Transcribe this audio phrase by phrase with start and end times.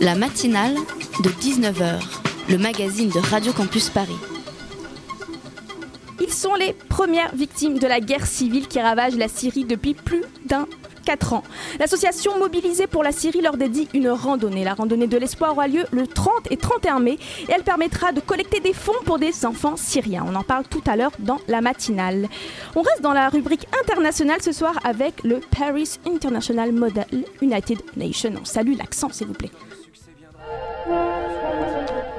[0.00, 0.74] La matinale
[1.22, 2.00] de 19h,
[2.48, 4.16] le magazine de Radio Campus Paris.
[6.20, 10.22] Ils sont les premières victimes de la guerre civile qui ravage la Syrie depuis plus
[10.46, 10.66] d'un
[11.04, 11.42] 4 ans.
[11.78, 14.64] L'association mobilisée pour la Syrie leur dédie une randonnée.
[14.64, 18.20] La randonnée de l'espoir aura lieu le 30 et 31 mai et elle permettra de
[18.20, 20.24] collecter des fonds pour des enfants syriens.
[20.26, 22.28] On en parle tout à l'heure dans la matinale.
[22.76, 28.32] On reste dans la rubrique internationale ce soir avec le Paris International Model United Nations.
[28.40, 29.50] On salue l'accent s'il vous plaît.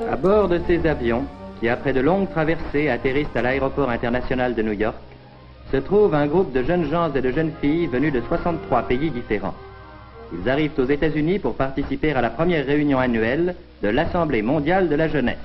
[0.10, 1.26] À bord de ces avions,
[1.60, 4.96] qui après de longues traversées atterrissent à l'aéroport international de New York,
[5.72, 9.10] se trouve un groupe de jeunes gens et de jeunes filles venus de 63 pays
[9.10, 9.56] différents.
[10.34, 14.96] Ils arrivent aux États-Unis pour participer à la première réunion annuelle de l'Assemblée mondiale de
[14.96, 15.38] la jeunesse.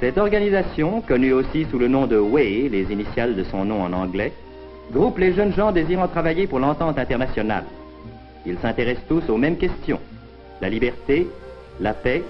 [0.00, 3.92] Cette organisation, connue aussi sous le nom de WAY, les initiales de son nom en
[3.92, 4.32] anglais,
[4.92, 7.64] groupe les jeunes gens désirant travailler pour l'entente internationale.
[8.46, 10.00] Ils s'intéressent tous aux mêmes questions.
[10.60, 11.26] La liberté,
[11.80, 12.22] la paix,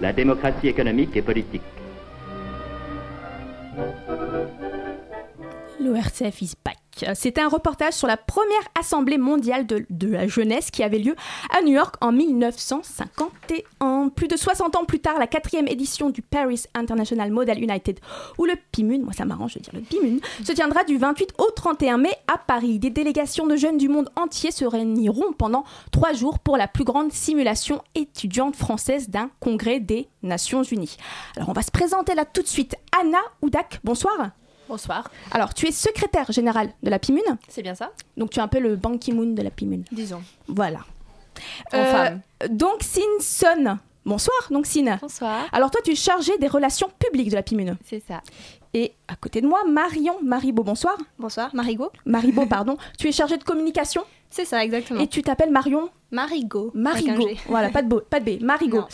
[0.00, 1.62] la démocratie économique et politique.
[5.78, 6.85] L'ORCF is back.
[7.14, 11.14] C'était un reportage sur la première assemblée mondiale de, la jeunesse qui avait lieu
[11.56, 14.08] à New York en 1951.
[14.14, 18.00] Plus de 60 ans plus tard, la quatrième édition du Paris International Model United,
[18.38, 21.50] ou le PIMUN, moi ça m'arrange de dire le PIMUN, se tiendra du 28 au
[21.50, 22.78] 31 mai à Paris.
[22.78, 26.84] Des délégations de jeunes du monde entier se réuniront pendant trois jours pour la plus
[26.84, 30.96] grande simulation étudiante française d'un congrès des Nations Unies.
[31.36, 32.74] Alors on va se présenter là tout de suite.
[32.98, 34.30] Anna Oudak, bonsoir.
[34.68, 35.10] Bonsoir.
[35.30, 37.38] Alors, tu es secrétaire générale de la PIMUN.
[37.48, 37.92] C'est bien ça.
[38.16, 39.82] Donc, tu es un peu le Ban Ki-moon de la PIMUN.
[39.92, 40.22] Disons.
[40.48, 40.80] Voilà.
[41.72, 42.20] En femme.
[42.50, 43.78] Donc, Sin Son.
[44.04, 44.98] Bonsoir, donc Sin.
[45.00, 45.46] Bonsoir.
[45.52, 47.76] Alors, toi, tu es chargée des relations publiques de la PIMUN.
[47.84, 48.22] C'est ça.
[48.74, 50.96] Et à côté de moi, Marion Maribo, bonsoir.
[51.18, 51.90] Bonsoir, Marigot.
[52.04, 52.76] Maribo, pardon.
[52.98, 54.02] tu es chargée de communication.
[54.28, 55.00] C'est ça, exactement.
[55.00, 56.72] Et tu t'appelles Marion Marigot.
[56.74, 57.28] Marigot.
[57.48, 58.42] Voilà, pas de, beau, pas de B.
[58.42, 58.84] Marigot.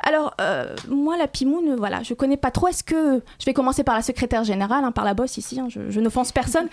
[0.00, 2.68] Alors, euh, moi, la Pimoun, voilà, je connais pas trop.
[2.68, 3.22] Est-ce que.
[3.38, 6.32] Je vais commencer par la secrétaire générale, hein, par la bosse ici, hein, je, n'offense
[6.32, 6.68] personne.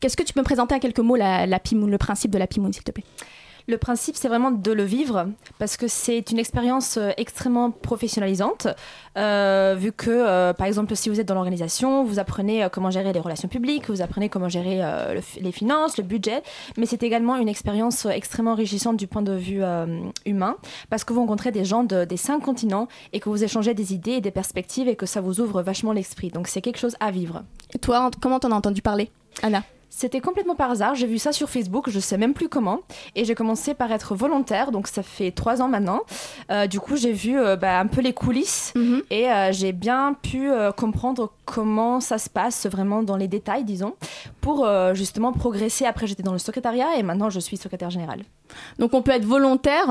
[0.00, 2.72] Qu'est-ce que tu peux me présenter en quelques mots la, le principe de la Pimoun,
[2.72, 3.04] s'il te plaît?
[3.68, 8.66] Le principe, c'est vraiment de le vivre parce que c'est une expérience extrêmement professionnalisante.
[9.16, 12.90] Euh, vu que, euh, par exemple, si vous êtes dans l'organisation, vous apprenez euh, comment
[12.90, 16.42] gérer les relations publiques, vous apprenez comment gérer euh, le, les finances, le budget,
[16.78, 20.56] mais c'est également une expérience extrêmement enrichissante du point de vue euh, humain
[20.88, 23.92] parce que vous rencontrez des gens de, des cinq continents et que vous échangez des
[23.92, 26.30] idées et des perspectives et que ça vous ouvre vachement l'esprit.
[26.30, 27.42] Donc c'est quelque chose à vivre.
[27.74, 29.10] Et toi, comment t'en as entendu parler,
[29.42, 29.62] Anna?
[29.98, 30.94] C'était complètement par hasard.
[30.94, 32.82] J'ai vu ça sur Facebook, je sais même plus comment.
[33.16, 36.02] Et j'ai commencé par être volontaire, donc ça fait trois ans maintenant.
[36.52, 38.82] Euh, du coup, j'ai vu euh, bah, un peu les coulisses Mhm.
[38.82, 39.02] mm -hmm.
[39.10, 40.42] et euh, j'ai bien pu
[40.76, 43.94] comprendre comment ça se passe vraiment dans les détails, disons,
[44.40, 44.56] pour
[44.94, 45.84] justement progresser.
[45.92, 48.22] Après, j'étais dans le secrétariat et maintenant, je suis secrétaire générale.
[48.80, 49.90] Donc, on peut être volontaire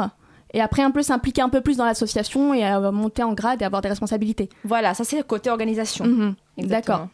[0.54, 3.62] et après un peu s'impliquer un peu plus dans l'association et euh, monter en grade
[3.62, 4.50] et avoir des responsabilités.
[4.64, 6.06] Voilà, ça c'est le côté organisation.
[6.06, 6.68] Mm -hmm.
[6.68, 7.08] D'accord.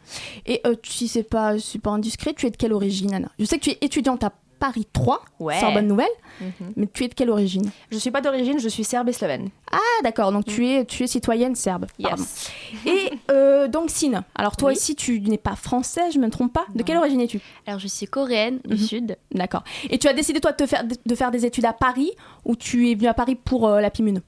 [0.46, 3.28] Et euh, si c'est pas, pas indiscret, tu es de quelle origine, Anna?
[3.38, 5.60] Je sais que tu es étudiante à Paris 3, ouais.
[5.74, 6.06] bonne nouvelle,
[6.40, 6.72] mm -hmm.
[6.76, 9.48] mais tu es de quelle origine Je suis pas d'origine, je suis serbe et slovène.
[9.72, 10.50] Ah d'accord, donc mm.
[10.54, 11.86] tu, es, tu es citoyenne serbe.
[11.98, 12.50] Yes.
[12.86, 14.74] Et euh, donc Sine, alors toi Oui.
[14.76, 16.66] aussi tu n'es pas française, je me trompe pas.
[16.74, 17.40] De quelle origine es-tu?
[17.66, 18.88] Alors je suis coréenne du Mhm.
[18.90, 19.16] sud.
[19.32, 19.64] D'accord.
[19.90, 22.10] Et tu as décidé toi de, te faire, de faire des études à Paris
[22.44, 24.20] ou tu es venu à Paris pour euh, la PIMUN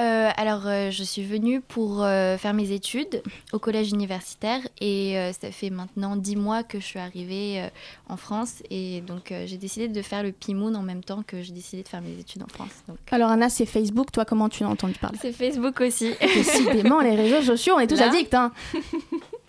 [0.00, 3.22] Euh, alors euh, je suis venue pour euh, faire mes études
[3.52, 7.68] au collège universitaire et ça fait maintenant dix mois que je suis arrivée
[8.08, 11.52] en France et donc j'ai décidé de faire le PIMON en même temps que j'ai
[11.52, 12.70] décidé de faire mes études en France.
[12.88, 15.18] Donc, Alors Anna, c'est Facebook, toi comment tu as entendu parler?
[15.20, 16.12] C'est Facebook aussi.
[16.20, 18.08] Décidément, les réseaux sociaux, on est tous Là.
[18.08, 18.34] addicts.
[18.34, 18.52] Hein.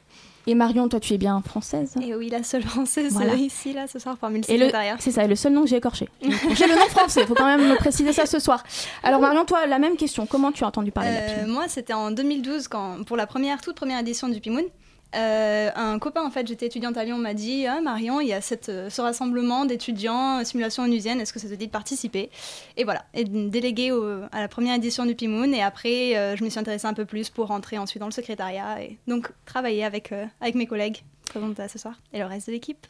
[0.47, 3.33] Et Marion, toi tu es bien française Et oui, la seule française Voilà.
[3.33, 4.95] euh, ici, là, ce soir, parmi le Et le- secrétariat.
[5.00, 6.07] C'est ça, et le seul nom que j'ai écorché.
[6.22, 8.63] J'ai le nom français, faut quand même me préciser ça ce soir.
[9.03, 10.25] Alors Marion, toi, la même question.
[10.25, 13.25] Comment tu as entendu parler de la Euh, moi, c'était en 2012, quand, pour la
[13.28, 14.66] première, toute première édition du Pimoun.
[15.15, 18.33] Euh, un copain, en fait, j'étais étudiante à Lyon, m'a dit ah, Marion, il y
[18.33, 18.39] a
[18.69, 22.29] euh, ce rassemblement d'étudiants, euh, simulation onusienne, est-ce que ça te dit de participer?
[22.75, 23.91] Et voilà, et déléguée
[24.31, 25.53] à la première édition du Pimoun.
[25.53, 28.81] Et après, je me suis intéressée un peu plus pour rentrer ensuite dans le secrétariat
[28.81, 31.95] et donc travailler avec, euh, avec mes collègues présentes à ce soir?
[32.13, 32.85] Et le reste de l'équipe?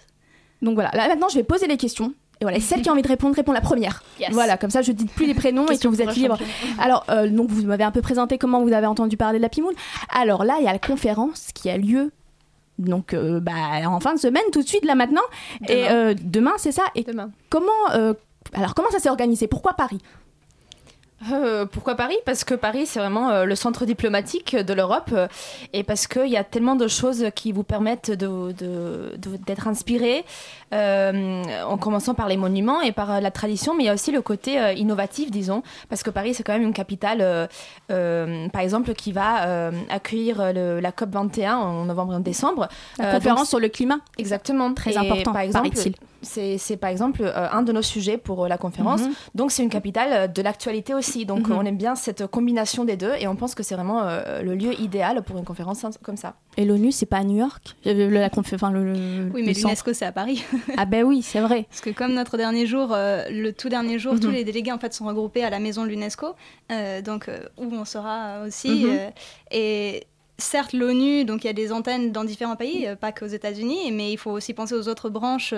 [0.62, 2.13] Donc voilà, là maintenant je vais poser les questions.
[2.42, 4.04] Et voilà, et celle qui a envie de répondre, répond la première.
[4.20, 4.30] Yes.
[4.32, 6.38] Voilà, comme ça je dis plus les prénoms et que vous êtes libre.
[6.80, 9.50] Alors, euh, donc vous m'avez un peu présenté comment vous avez entendu parler de la
[9.50, 9.74] Pimoun.
[10.14, 12.12] Alors là, il y a la conférence qui a lieu.
[12.78, 13.54] Donc, euh, bah,
[13.88, 15.22] en fin de semaine, tout de suite, là maintenant.
[15.70, 15.92] Et Demain.
[15.96, 16.84] euh, demain, c'est ça?
[16.96, 17.32] Et Demain.
[17.50, 18.14] comment, euh,
[18.54, 19.48] alors, comment ça s'est organisé?
[19.48, 20.00] Pourquoi Paris?
[21.32, 22.18] Euh, pourquoi Paris?
[22.26, 25.28] Parce que Paris, c'est vraiment euh, le centre diplomatique de l'Europe euh,
[25.72, 29.68] et parce qu'il y a tellement de choses qui vous permettent d'être de, de, d'être
[29.68, 30.26] inspiré,
[30.74, 34.22] en commençant par les monuments et par la tradition, mais il y a aussi le
[34.22, 37.48] côté innovatif, disons, parce que Paris, c'est quand même une capitale,
[37.88, 42.68] par exemple, qui va accueillir le, la COP 21 en novembre et en décembre.
[43.00, 44.00] La conférence sur le climat.
[44.18, 44.74] Exactement.
[44.74, 45.70] Très important, par exemple.
[46.25, 49.01] C'est par exemple un de nos sujets pour la conférence.
[49.01, 49.36] Mm-hmm.
[49.36, 51.57] Donc, c'est une capitale de l'actualité aussi donc mhm.
[51.57, 54.56] on aime bien cette combination des deux et on pense que c'est vraiment euh, le
[54.56, 56.36] lieu idéal pour une conférence comme ça.
[56.57, 57.75] Et l'ONU, c'est pas à New York?
[57.86, 60.44] La enfin, le, Oui, mais l'UNESCO, c'est à Paris.
[60.77, 61.66] ah ben oui, c'est vrai.
[61.69, 64.33] Parce que comme notre dernier jour, euh, le tout dernier jour, tous mhm.
[64.33, 66.28] les délégués en fait sont regroupés à la maison de l'UNESCO,
[66.71, 68.86] euh, donc où on sera aussi.
[68.86, 69.12] Mhm.
[69.51, 70.07] et
[70.38, 74.12] certes l'ONU, donc il y a des antennes dans différents pays, pas qu'aux États-Unis, mais
[74.12, 75.54] il faut aussi penser aux autres branches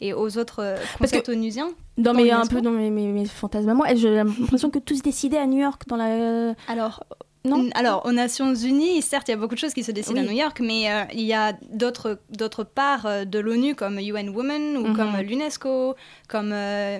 [0.00, 1.70] et aux autres concepts onusiens.
[1.98, 5.38] Dans, mes, un peu dans mes, mes, fantasmes moi, j'ai l'impression que tout se décidait
[5.38, 6.54] à New York dans la.
[6.68, 7.04] Alors.
[7.44, 7.70] Non.
[7.74, 10.24] Alors, aux Nations Unies, certes, il y a beaucoup de choses qui se décident à
[10.24, 14.76] New York, mais euh, il y a d'autres parts euh, de l'ONU comme UN Women
[14.76, 14.96] ou mhm.
[14.96, 15.94] comme l'UNESCO,
[16.28, 16.98] comme euh,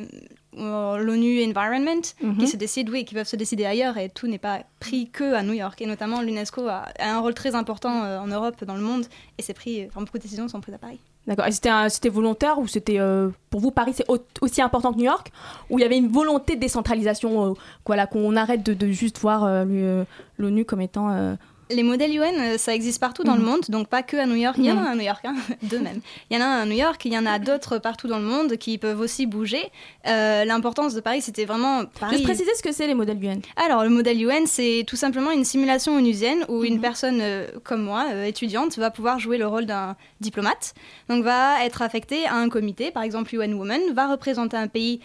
[0.55, 2.47] l'ONU Environment, qui mhm.
[2.47, 5.43] se décident, oui, qui peuvent se décider ailleurs et tout n'est pas pris que à
[5.43, 5.81] New York.
[5.83, 9.05] Et notamment, l'UNESCO a, un rôle très important en Europe, dans le monde,
[9.37, 11.01] et c'est pris, enfin, beaucoup de décisions sont prises à Paris.
[11.27, 11.47] D'accord.
[11.47, 14.07] Et c'était volontaire ou c'était euh, pour vous Paris c'est
[14.41, 15.31] aussi important que New York?
[15.69, 19.45] Ou il y avait une volonté de décentralisation, euh, qu'on arrête de, de, juste voir
[19.45, 20.05] euh,
[20.39, 21.37] l'ONU comme étant
[21.71, 23.47] les modèles UN, euh, ça existe partout dans le mhm.
[23.47, 24.57] monde, donc pas que à New York.
[24.59, 24.87] Il y en a mhm.
[24.87, 26.01] à New York, hein, deux même.
[26.31, 28.25] Il y en a à New York, il y en a d'autres partout dans le
[28.25, 29.71] monde qui peuvent aussi bouger.
[30.07, 32.17] Euh, l'importance de Paris, c'était vraiment Paris.
[32.17, 33.41] Juste préciser ce que c'est les modèles UN.
[33.57, 36.81] Alors, le modèle UN, c'est tout simplement une simulation onusienne où une mhm.
[36.81, 40.75] personne euh, comme moi, étudiante, va pouvoir jouer le rôle d'un diplomate.
[41.09, 45.01] Donc, va être affectée à un comité, par exemple UN Women, va représenter un pays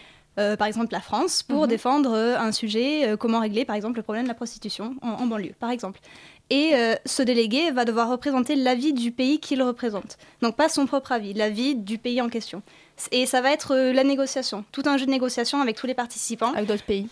[0.58, 4.28] par exemple la France, pour défendre un sujet, comment régler par exemple le problème de
[4.28, 5.98] la prostitution en banlieue, par exemple
[6.50, 10.16] et euh, ce délégué va devoir représenter l'avis du pays qu'il représente.
[10.42, 12.62] Donc pas son propre avis, l'avis du pays en question.
[13.10, 15.94] Et ça va être euh, la négociation, tout un jeu de négociation avec tous les
[15.94, 16.52] participants.
[16.52, 17.08] Avec d'autres pays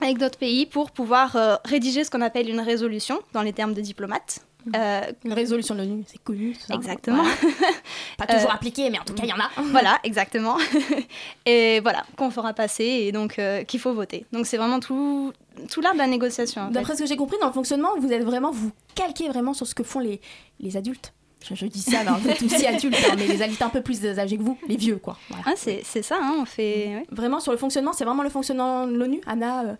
[0.00, 3.74] Avec d'autres pays pour pouvoir euh, rédiger ce qu'on appelle une résolution dans les termes
[3.74, 4.40] de diplomate.
[4.66, 6.56] une résolution de l'ONU, c'est connu.
[6.72, 7.24] Exactement.
[8.16, 9.50] Pas toujours appliqué, mais en tout cas, il y en a.
[9.72, 10.56] voilà, exactement.
[11.44, 13.38] et voilà, qu'on fera passer et donc
[13.68, 14.24] qu'il faut voter.
[14.32, 15.34] Donc c'est vraiment tout,
[15.70, 16.70] tout l'art de la négociation.
[16.70, 19.66] D'après ce que j'ai compris, dans le fonctionnement, vous êtes vraiment, vous calquez vraiment sur
[19.66, 20.20] ce que font les,
[20.60, 21.12] les adultes.
[21.52, 24.06] Je, dis ça, mais vous êtes aussi adultes, hein, mais les adultes un peu plus
[24.18, 25.18] âgés que vous, les vieux, quoi.
[25.44, 27.04] Ah, c'est ça, hein, on fait.
[27.10, 29.74] Vraiment, sur le fonctionnement, c'est vraiment le fonctionnement de l'ONU, Anna euh,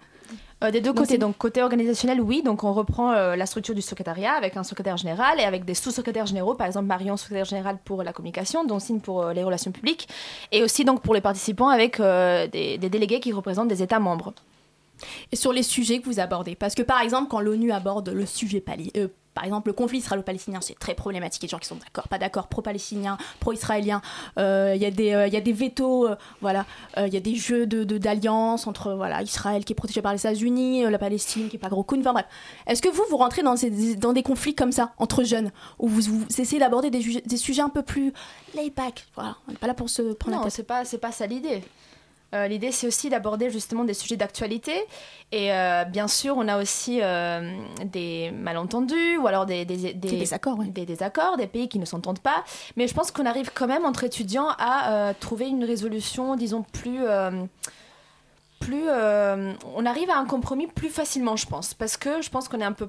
[0.63, 1.17] euh, des deux côtés.
[1.17, 2.43] Donc, côté organisationnel, oui.
[2.43, 5.75] Donc, on reprend euh, la structure du secrétariat avec un secrétaire général et avec des
[5.75, 6.55] sous-secrétaires généraux.
[6.55, 10.09] Par exemple, Marion, secrétaire général pour la communication, dont Signe pour les relations publiques.
[10.53, 14.35] Et aussi, donc, pour les participants avec des, des, délégués qui représentent des États membres
[15.33, 16.55] et sur les sujets que vous abordez.
[16.55, 18.63] Parce que par exemple, quand l'ONU aborde le sujet
[18.97, 21.43] euh, par exemple, le conflit israélo-palestinien, c'est très problématique.
[21.43, 24.01] Il y a des gens qui sont d'accord, pas d'accord, pro-palestiniens, pro-israéliens.
[24.39, 26.09] Euh, il y, a des, euh, y a des vétos,
[26.41, 26.67] voilà.
[26.97, 30.21] Il y a des jeux de, d'alliance entre voilà, Israël qui est protégé par les
[30.21, 31.99] États-Unis, la Palestine qui est pas gros coup.
[31.99, 32.27] Enfin bref.
[32.69, 35.51] Est-ce que vous, vous rentrez dans, ces, dans des conflits comme ça, entre jeunes,
[35.81, 38.13] où vous, vous essayez d'aborder des, des, sujets un peu plus
[38.55, 40.55] laid back Voilà, on n'est pas là pour se prendre non, la tête.
[40.55, 41.63] c'est pas, c'est pas ça l'idée.
[42.35, 44.73] Euh, l'idée, c'est aussi d'aborder justement des sujets d'actualité.
[45.31, 50.19] Et euh, bien sûr, on a aussi euh, des malentendus ou alors des, des, des,
[50.19, 52.45] désaccords, des désaccords, des pays qui ne s'entendent pas.
[52.77, 57.01] Mais je pense qu'on arrive quand même entre étudiants à trouver une résolution, disons, plus...
[58.61, 61.75] plus on arrive à un compromis plus facilement, je pense.
[61.75, 62.89] Parce que je pense qu'on est un peu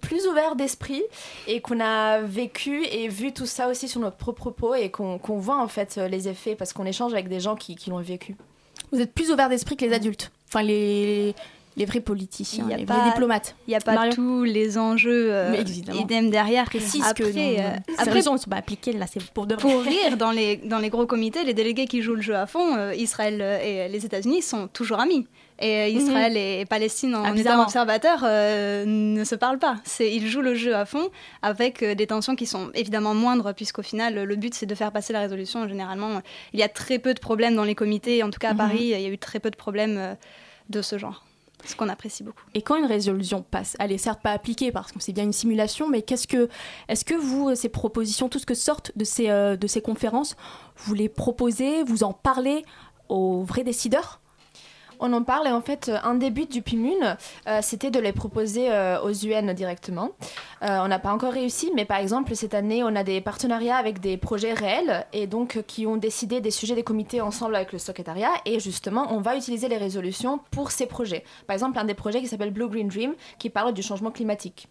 [0.00, 1.02] plus ouvert d'esprit
[1.46, 5.18] et qu'on a vécu et vu tout ça aussi sur notre propre peau et qu'on
[5.38, 8.36] voit en fait les effets parce qu'on échange avec des gens qui, qui l'ont vécu.
[8.92, 11.34] Vous êtes plus ouvert d'esprit que les adultes, enfin les,
[11.78, 13.54] les vrais politiciens, les vrais diplomates.
[13.66, 16.64] Il n'y a pas tous les enjeux euh, idem derrière.
[16.64, 20.16] Précise après, que euh, après, raisons sont pas appliquées là, c'est pour de Pour rire,
[20.16, 22.94] dans les, dans les gros comités, les délégués qui jouent le jeu à fond, euh,
[22.94, 25.26] Israël et les États-Unis sont toujours amis.
[25.60, 26.00] Et mhm.
[26.00, 29.76] Israël et Palestine, en étant observateurs, ne se parlent pas.
[30.00, 31.08] Ils jouent le jeu à fond
[31.42, 35.12] avec des tensions qui sont évidemment moindres, puisqu'au final, le but, c'est de faire passer
[35.12, 35.66] la résolution.
[35.66, 38.22] Généralement, il y a très peu de problèmes dans les comités.
[38.22, 38.58] En tout cas, à mhm.
[38.58, 40.16] Paris, il y a eu très peu de problèmes
[40.68, 41.24] de ce genre.
[41.64, 42.44] Ce qu'on apprécie beaucoup.
[42.54, 45.32] Et quand une résolution passe, elle est certes pas appliquée parce que c'est bien une
[45.32, 46.48] simulation, mais qu'est-ce que,
[46.88, 50.36] est-ce que vous, ces propositions, tout ce que sortent de ces, euh, de ces conférences,
[50.76, 52.64] vous les proposez, vous en parlez
[53.08, 54.20] aux vrais décideurs?
[55.00, 58.12] On en parle et en fait, un des buts du PIMUN, euh, c'était de les
[58.12, 60.10] proposer euh, aux UN directement.
[60.62, 63.76] Euh, on n'a pas encore réussi, mais par exemple, cette année, on a des partenariats
[63.76, 67.72] avec des projets réels et donc qui ont décidé des sujets des comités ensemble avec
[67.72, 71.24] le secrétariat et justement, on va utiliser les résolutions pour ces projets.
[71.46, 74.68] Par exemple, un des projets qui s'appelle Blue Green Dream qui parle du changement climatique.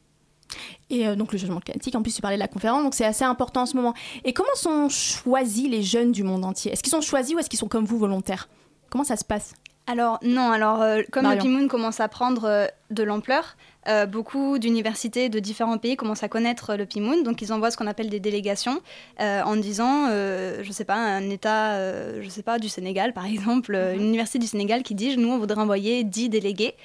[0.90, 3.06] Et euh, donc le changement climatique, en plus tu parlais de la conférence, donc c'est
[3.06, 3.94] assez important en ce moment.
[4.24, 6.72] Et comment sont choisis les jeunes du monde entier?
[6.72, 8.48] Est-ce qu'ils sont choisis ou est-ce qu'ils sont comme vous volontaires?
[8.90, 9.54] Comment ça se passe?
[9.90, 11.38] Alors non, alors euh, comme Marion.
[11.38, 13.56] le Pimoun commence à prendre euh, de l'ampleur,
[13.88, 17.78] euh, beaucoup d'universités de différents pays commencent à connaître le Pimoun, donc ils envoient ce
[17.78, 18.82] qu'on appelle des délégations
[19.20, 21.80] en disant, je sais pas, un État,
[22.22, 25.30] je sais pas, du Sénégal par exemple, euh, une université du Sénégal qui dit, nous
[25.30, 26.76] on voudrait envoyer 10 délégués,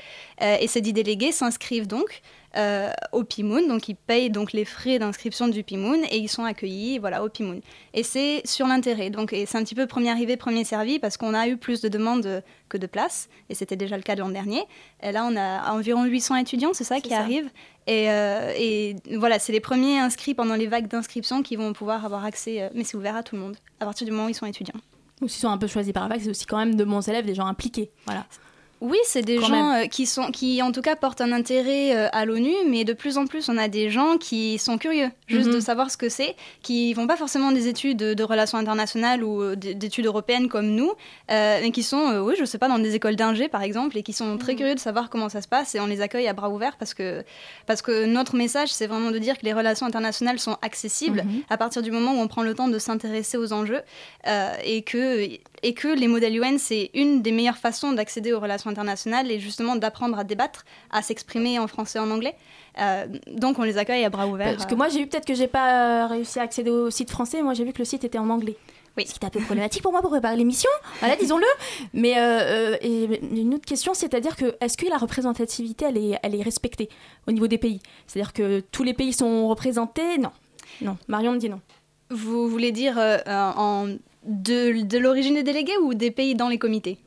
[0.41, 2.23] et ces 10 délégués s'inscrivent donc
[2.57, 6.45] euh, au Pimoun, donc ils payent donc les frais d'inscription du Pimoun et ils sont
[6.45, 7.61] accueillis voilà, au Pimoun.
[7.95, 11.17] Et c'est sur l'intérêt, donc et c'est un petit peu premier arrivé, premier servi parce
[11.17, 14.21] qu'on a eu plus de demandes que de places et c'était déjà le cas de
[14.21, 14.63] l'an dernier.
[15.03, 17.21] Et là on a environ 800 étudiants, c'est ça qui ça.
[17.21, 17.51] arrive.
[17.87, 22.05] Et, euh, et voilà, c'est les premiers inscrits pendant les vagues d'inscription qui vont pouvoir
[22.05, 24.29] avoir accès, euh, mais c'est ouvert à tout le monde à partir du moment où
[24.29, 24.81] ils sont étudiants.
[25.21, 27.07] Ou s'ils sont un peu choisis par la vague, c'est aussi quand même de bons
[27.09, 27.91] élèves, des gens impliqués.
[28.07, 28.27] Voilà.
[28.85, 31.95] Oui, c'est des Quand gens euh, qui sont, qui en tout cas portent un intérêt
[31.97, 35.09] euh, à l'ONU, mais de plus en plus, on a des gens qui sont curieux,
[35.29, 35.55] juste Mhm.
[35.55, 39.23] de savoir ce que c'est, qui vont pas forcément des études de, de relations internationales
[39.23, 40.91] ou euh, d'études européennes comme nous,
[41.31, 44.03] euh, mais qui sont, oui, je sais pas, dans des écoles d'ingé par exemple, et
[44.03, 46.33] qui sont très curieux de savoir comment ça se passe, et on les accueille à
[46.33, 47.23] bras ouverts parce que,
[47.67, 51.43] parce que notre message, c'est vraiment de dire que les relations internationales sont accessibles Mhm.
[51.51, 53.83] à partir du moment où on prend le temps de s'intéresser aux enjeux,
[54.65, 55.29] et que
[55.63, 59.39] et que les modèles UN, c'est une des meilleures façons d'accéder aux relations internationales et
[59.39, 62.35] justement d'apprendre à débattre, à s'exprimer en français et en anglais.
[62.79, 64.57] Euh, donc on les accueille à bras ouverts.
[64.57, 67.11] Parce que moi j'ai vu peut-être que j'ai pas euh, réussi à accéder au site
[67.11, 68.57] français, moi j'ai vu que le site était en anglais.
[68.97, 69.07] Oui.
[69.07, 71.47] Ce qui était un peu problématique pour moi pour préparer l'émission, voilà, disons-le.
[71.95, 76.19] Mais euh, euh, et une autre question, c'est-à-dire que est-ce que la représentativité, elle est,
[76.23, 76.89] elle est respectée
[77.27, 77.81] au niveau des pays?
[78.07, 80.19] C'est-à-dire que tous les pays sont représentés?
[80.19, 80.33] Non.
[80.81, 80.97] Non.
[81.09, 81.61] Marion me dit non.
[82.11, 86.59] Vous voulez dire euh, en de, de l'origine des délégués ou des pays dans les
[86.59, 86.99] comités?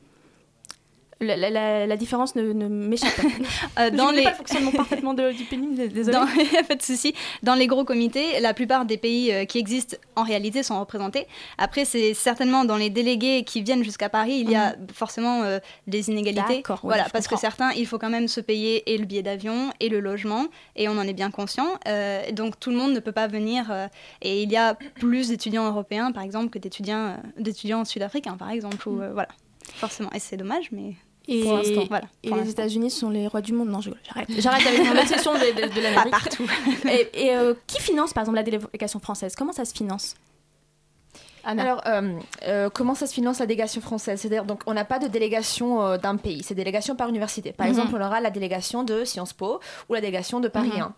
[1.20, 3.22] La, la- la- la différence ne, ne m'échappe pas.
[3.78, 6.12] Euh, Je Dans connais les pas le fonctionnement parfaitement de- du pays, désolé.
[6.12, 6.26] Dans,
[6.68, 7.14] pas de souci.
[7.42, 11.26] Dans les gros comités, la plupart des pays euh, qui existent en réalité sont représentés.
[11.58, 15.58] Après, c'est certainement dans les délégués qui viennent jusqu'à Paris, il y a forcément euh,
[15.86, 16.56] des inégalités.
[16.56, 19.06] D'accord, ouais, voilà, je parce que certains, il faut quand même se payer et le
[19.06, 20.46] billet d'avion et le logement,
[20.76, 21.68] et on en est bien conscient.
[21.88, 23.70] Euh, donc tout le monde ne peut pas venir.
[23.70, 23.86] euh,
[24.20, 28.86] et il y a plus d'étudiants européens, par exemple, que d'étudiants sud-africains, par exemple.
[28.88, 29.28] Ou, euh, voilà.
[29.74, 30.94] Forcément, et c'est dommage, mais
[31.28, 32.06] Et, pour l'instant, voilà.
[32.22, 32.50] et pour les.
[32.50, 33.68] États-unis sont les rois du monde.
[33.68, 34.28] Non, j'arrête.
[34.38, 36.10] J'arrête avec mon obsession de, de, de Pas l'Amérique.
[36.10, 36.46] partout.
[36.88, 39.34] Et, et, euh, qui finance par exemple la délégation française?
[39.36, 40.14] Comment ça se finance?
[41.46, 41.62] Anna.
[41.62, 44.20] Alors, euh, euh, comment ça se finance la délégation française?
[44.20, 47.52] C'est-à-dire, donc, on n'a pas de délégation euh, d'un pays, c'est délégation par université.
[47.52, 47.70] Par Mhm.
[47.72, 50.80] exemple, on aura la délégation de Sciences Po ou la délégation de Paris Mhm.
[50.82, 50.94] 1.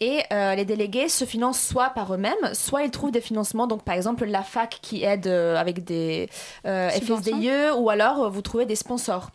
[0.00, 3.66] Et euh, les délégués se financent soit par eux-mêmes, soit ils trouvent des financements.
[3.68, 6.28] Donc, par exemple, la fac qui aide avec des.
[6.64, 9.30] FSDIE ou alors vous trouvez des sponsors.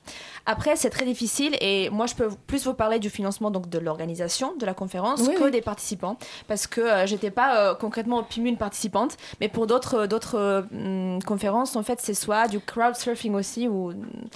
[0.45, 3.77] Après, c'est très difficile et moi, je peux plus vous parler du financement donc de
[3.77, 5.51] l'organisation de la conférence Oui, que oui.
[5.51, 10.39] des participants parce que j'étais pas concrètement au PIMU une participante, mais pour d'autres d'autres
[10.49, 13.93] euh, hum, conférences, en fait, c'est soit du crowdsurfing aussi ou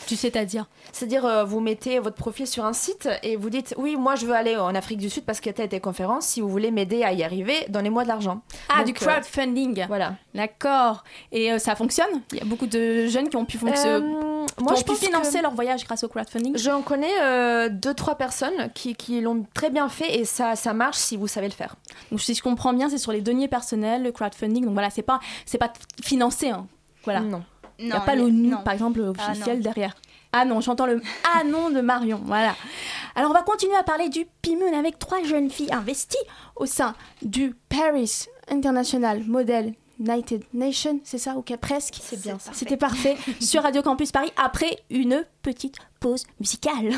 [0.07, 0.65] tu sais à dire.
[0.91, 4.25] c'est-à-dire euh, vous mettez votre profil sur un site et vous dites oui, moi je
[4.25, 6.25] veux aller en Afrique du Sud parce qu'il y a telle conférence.
[6.27, 8.41] Si vous voulez m'aider à y arriver, donnez-moi de l'argent.
[8.69, 9.85] Ah, Donc, du euh, crowdfunding.
[9.87, 10.15] Voilà.
[10.33, 11.03] D'accord.
[11.31, 12.21] Et euh, ça fonctionne?
[12.31, 15.53] Il y a beaucoup de jeunes qui ont pu, moi, ont je pu financer leur
[15.53, 16.57] voyage grâce au crowdfunding?
[16.57, 20.97] J'en connais deux, trois personnes qui, qui l'ont très bien fait et ça, ça marche
[20.97, 21.75] si vous savez le faire.
[22.11, 24.65] Donc si je comprends bien, c'est sur les deniers personnels, le crowdfunding.
[24.65, 25.71] Donc voilà, c'est pas c'est pas
[26.03, 26.49] financé.
[26.49, 26.67] Hein.
[27.03, 27.21] Voilà.
[27.21, 27.43] Non.
[27.79, 29.63] Il n'y a Non, pas l'ONU, par exemple, Ah, officiel non.
[29.63, 29.95] derrière.
[30.31, 31.01] Ah non, j'entends le
[31.35, 32.19] ah non de Marion.
[32.25, 32.55] Voilà.
[33.15, 36.17] Alors on va continuer à parler du PIMUN avec trois jeunes filles investies
[36.55, 41.99] au sein du Paris International Model United Nations, c'est ça ou presque?
[42.01, 42.51] C'est bien ça.
[42.53, 46.93] C'était parfait sur Radio Campus Paris après une petite pause musicale.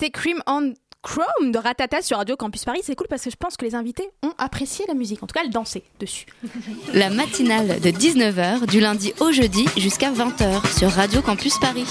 [0.00, 2.80] C'était Cream on Chrome de Ratata sur Radio Campus Paris.
[2.82, 5.22] C'est cool parce que je pense que les invités ont apprécié la musique.
[5.22, 6.24] En tout cas, elles dansaient dessus.
[6.94, 11.84] La matinale de 19h du lundi au jeudi jusqu'à 20h sur Radio Campus Paris.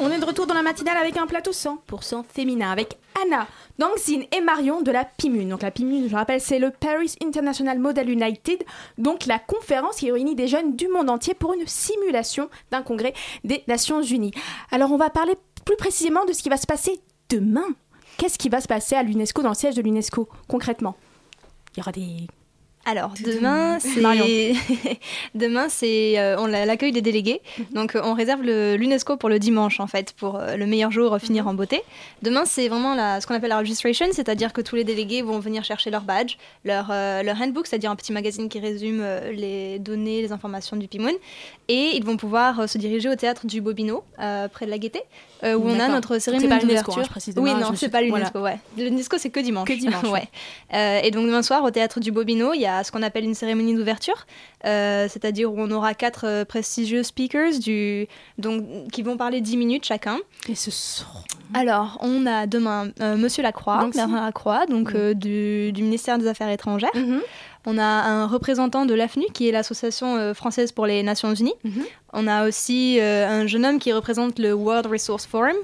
[0.00, 3.48] On est de retour dans la matinale avec un plateau 100% féminin avec Anna,
[3.80, 5.48] Dangzin et Marion de la PIMUN.
[5.48, 8.62] Donc la PIMUN, je rappelle, c'est le Paris International Model United,
[8.96, 13.12] donc la conférence qui réunit des jeunes du monde entier pour une simulation d'un congrès
[13.42, 14.30] des Nations Unies.
[14.70, 15.34] Alors on va parler
[15.68, 17.66] plus précisément de ce qui va se passer demain.
[18.16, 20.96] Qu'est-ce qui va se passer à l'UNESCO, dans le siège de l'UNESCO, concrètement?
[21.74, 22.26] Il y aura des
[22.86, 24.00] Alors demain, c'est
[25.34, 27.42] demain c'est euh, on a l'accueil des délégués.
[27.72, 31.12] Donc euh, on réserve l'UNESCO pour le dimanche en fait pour euh, le meilleur jour
[31.12, 31.82] euh, finir en beauté.
[32.22, 35.38] Demain c'est vraiment la, ce qu'on appelle la registration, c'est-à-dire que tous les délégués vont
[35.38, 40.22] venir chercher leur badge, leur leur handbook, c'est-à-dire un petit magazine qui résume les données,
[40.22, 41.12] les informations du PIMON,
[41.68, 45.02] et ils vont pouvoir se diriger au théâtre du Bobino près de la Gaîté,
[45.44, 46.98] euh, où on a notre cérémonie l'UNESCO, d'ouverture.
[46.98, 48.58] hein, je précise oui demain, non c'est suis- pas l'UNESCO, ouais.
[48.76, 49.68] L'UNESCO c'est que dimanche.
[49.68, 50.28] Que dimanche, ouais.
[50.74, 53.24] Euh, et donc demain soir, au théâtre du Bobino, il y a ce qu'on appelle
[53.24, 54.26] une cérémonie d'ouverture,
[54.64, 58.06] euh, c'est-à-dire où on aura quatre prestigieux speakers du,
[58.38, 60.18] donc, qui vont parler 10 minutes chacun.
[60.48, 61.20] Et ce seront
[61.54, 63.98] Alors, on a demain euh, Monsieur Lacroix, Donc, si.
[63.98, 66.90] Bernard Lacroix, donc euh, du, du ministère des Affaires étrangères.
[66.94, 67.20] Mhm.
[67.66, 71.54] On a un représentant de l'AFNU, qui est l'Association euh, française pour les Nations Unies.
[71.64, 71.84] Mhm.
[72.12, 75.56] On a aussi un jeune homme qui représente le World Resource Forum,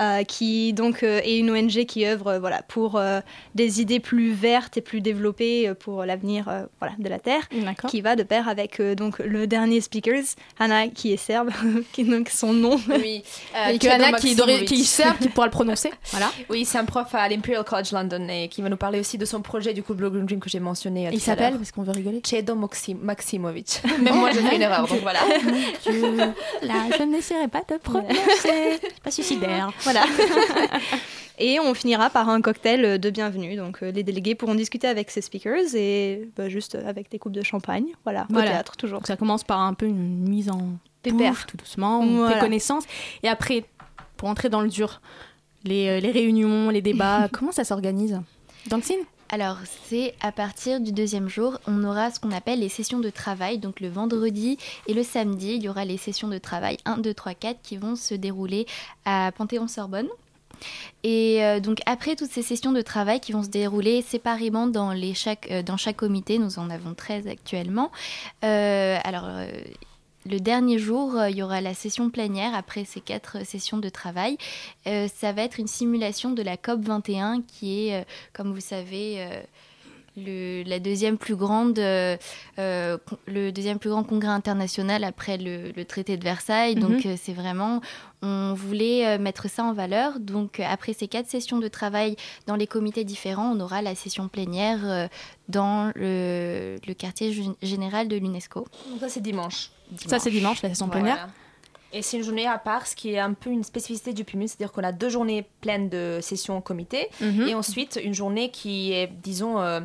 [0.00, 3.20] euh, qui donc euh, est une ONG qui œuvre euh, voilà, pour euh,
[3.54, 7.48] des idées plus vertes et plus développées euh, pour l'avenir euh, voilà, de la Terre,
[7.88, 10.22] qui va de pair avec euh, donc, le dernier speaker,
[10.58, 11.50] Anna, qui est serbe,
[11.92, 12.78] qui est donc son nom.
[12.88, 13.22] Oui,
[13.56, 14.64] euh, Et que Anna qui, Maximovic.
[14.68, 15.90] qui serve, qui pourra le prononcer.
[16.12, 16.30] Voilà.
[16.48, 19.24] Oui, c'est un prof à l'Imperial College London et qui va nous parler aussi de
[19.24, 21.08] son projet du coup Blue Green Dream que j'ai mentionné.
[21.08, 22.22] euh, Il s'appelle, parce qu'on veut rigoler.
[22.26, 23.82] Chedo Maxim- Maximovic.
[24.02, 25.20] Même moi, j'ai fait une erreur, donc voilà.
[25.84, 26.16] Je,
[26.66, 28.80] là, je n'essaierai pas de prononcer.
[29.02, 29.70] pas suicidaire.
[29.86, 30.04] Voilà.
[31.38, 33.56] Et on finira par un cocktail de bienvenue.
[33.56, 37.32] Donc euh, les délégués pourront discuter avec ces speakers et bah, juste avec des coupes
[37.34, 37.86] de champagne.
[38.04, 38.48] Voilà, Voilà.
[38.48, 39.00] au théâtre toujours.
[39.00, 40.70] Donc ça commence par un peu une mise en
[41.02, 41.32] Pépère.
[41.32, 42.34] bouffe, tout doucement, on Voilà.
[42.36, 42.84] fait connaissance.
[43.22, 43.64] Et après,
[44.16, 45.02] pour entrer dans le dur,
[45.64, 48.18] les, euh, les réunions, les débats, comment ça s'organise?
[48.68, 48.98] Dancing?
[49.28, 53.10] Alors, c'est à partir du deuxième jour, on aura ce qu'on appelle les sessions de
[53.10, 53.58] travail.
[53.58, 57.12] Donc, le vendredi et le samedi, il y aura les sessions de travail 1, 2,
[57.12, 58.66] 3, 4 qui vont se dérouler
[59.04, 60.08] à Panthéon-Sorbonne.
[61.02, 64.94] Et euh, donc, après toutes ces sessions de travail qui vont se dérouler séparément dans,
[64.94, 67.90] euh, chaque comité, nous en avons 13 actuellement.
[68.44, 69.28] Euh, alors.
[70.30, 73.78] Le dernier jour, euh, il y aura la session plénière après ces quatre euh, sessions
[73.78, 74.36] de travail.
[74.86, 79.26] Euh, ça va être une simulation de la COP 21 qui est, comme vous savez,
[80.16, 82.16] le, la deuxième plus grande, euh,
[83.26, 86.74] le deuxième plus grand congrès international après le, le traité de Versailles.
[86.74, 87.80] Donc euh, c'est vraiment,
[88.22, 90.18] on voulait mettre ça en valeur.
[90.18, 94.28] Donc après ces quatre sessions de travail dans les comités différents, on aura la session
[94.28, 95.08] plénière
[95.48, 98.66] dans le, le quartier gé- général de l'UNESCO.
[98.90, 99.70] Donc ça, c'est dimanche.
[100.06, 101.28] Ça, c'est dimanche, la session plénière.
[101.92, 104.48] Et c'est une journée à part, ce qui est un peu une spécificité du PUMUS,
[104.48, 107.48] c'est-à-dire qu'on a deux journées pleines de sessions en comité, Mhm.
[107.48, 109.80] et ensuite une journée qui est, disons, euh,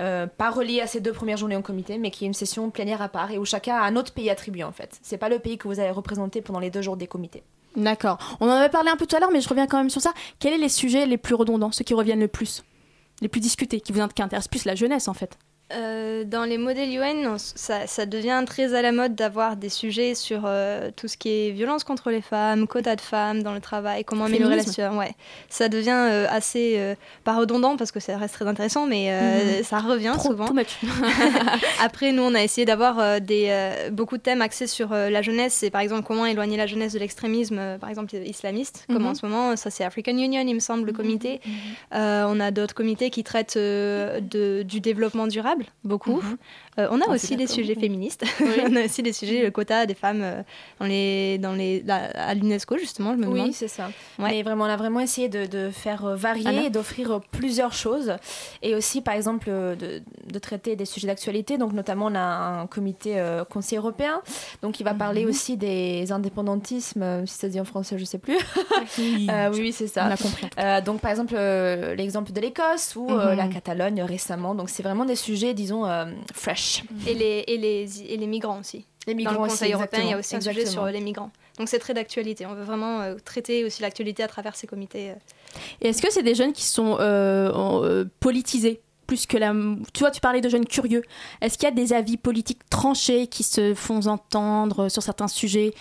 [0.00, 2.70] euh, pas reliée à ces deux premières journées en comité, mais qui est une session
[2.70, 4.98] plénière à part, et où chacun a un autre pays attribué en fait.
[5.02, 7.42] C'est pas le pays que vous avez représenté pendant les deux jours des comités.
[7.76, 8.18] D'accord.
[8.40, 10.00] On en avait parlé un peu tout à l'heure, mais je reviens quand même sur
[10.00, 10.14] ça.
[10.40, 12.64] Quels sont les sujets les plus redondants, ceux qui reviennent le plus?
[13.20, 15.38] Les plus discutés, qui vous intéressent plus la jeunesse en fait?
[15.72, 19.68] Euh, dans les modèles UN, on ça, ça devient très à la mode d'avoir des
[19.68, 23.52] sujets sur euh, tout ce qui est violence contre les femmes, quotas de femmes dans
[23.52, 24.96] le travail, comment améliorer la situation.
[24.96, 25.12] Ouais.
[25.48, 29.78] Ça devient euh, assez, pas redondant parce que ça reste très intéressant, mais euh, ça
[29.78, 30.48] revient Trop, souvent.
[31.82, 33.52] Après, nous, on a essayé d'avoir des,
[33.90, 35.54] beaucoup de thèmes axés sur la jeunesse.
[35.54, 39.06] C'est par exemple comment éloigner la jeunesse de l'extrémisme, par exemple islamiste, comme Mhm.
[39.06, 41.40] en ce moment, ça c'est African Union, il me semble, le comité.
[41.94, 46.22] Euh, on a d'autres comités qui traitent de, du développement durable, beaucoup.
[46.22, 46.38] Mhm.
[46.78, 47.80] Euh, on a On est aussi des sujets oui.
[47.82, 48.24] féministes.
[48.40, 50.42] on a aussi des sujets, le quota des femmes euh,
[50.80, 53.86] dans les, dans les, la- à l'UNESCO, justement, je me Oui, c'est ça.
[54.18, 54.30] Ouais.
[54.30, 57.72] Mais vraiment, on a vraiment essayé de, de faire euh, varier Anna et d'offrir plusieurs
[57.72, 58.14] choses.
[58.62, 61.56] Et aussi, par exemple, de, de traiter des sujets d'actualité.
[61.58, 64.20] Donc, notamment, on a un comité euh, conseil européen.
[64.62, 65.30] Donc, il va parler Mhm.
[65.30, 68.36] aussi des indépendantismes, si ça se dit en français, je sais plus.
[68.98, 70.04] Euh, oui, oui, c'est On ça.
[70.06, 70.46] a compris.
[70.84, 71.34] Donc par exemple
[71.96, 73.36] l'exemple de l'Écosse ou euh, Mhm.
[73.36, 74.54] la Catalogne récemment.
[74.54, 76.06] Donc c'est vraiment des sujets disons euh,
[77.06, 78.84] Et, les, et, les, et les migrants aussi.
[79.06, 80.38] Les Dans le aussi, Conseil européen, il y a exactement.
[80.40, 81.30] aussi un sujet sur les migrants.
[81.58, 82.44] Donc c'est très d'actualité.
[82.46, 85.10] On veut vraiment euh, traiter aussi l'actualité à travers ces comités.
[85.10, 85.14] euh.
[85.80, 89.54] Et est-ce que c'est des jeunes qui sont euh, politisés plus que la...
[89.94, 91.02] Tu vois, tu parlais de jeunes curieux.
[91.40, 95.72] Est-ce qu'il y a des avis politiques tranchés qui se font entendre sur certains sujets?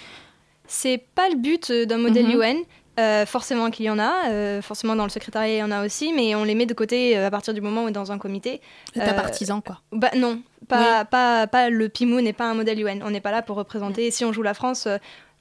[0.67, 2.41] C'est pas le but d'un modèle Mhm.
[2.41, 2.57] UN.
[2.99, 5.85] Euh, forcément qu'il y en a, euh, forcément dans le secrétariat il y en a
[5.85, 7.91] aussi, mais on les met de côté euh, à partir du moment où on est
[7.91, 8.61] dans un comité.
[8.93, 9.81] C'est un partisan, quoi.
[9.91, 13.01] Bah non, pas, pas, pas le PIMO n'est pas un modèle UN.
[13.03, 14.11] On n'est pas là pour représenter.
[14.11, 14.87] Si on joue la France,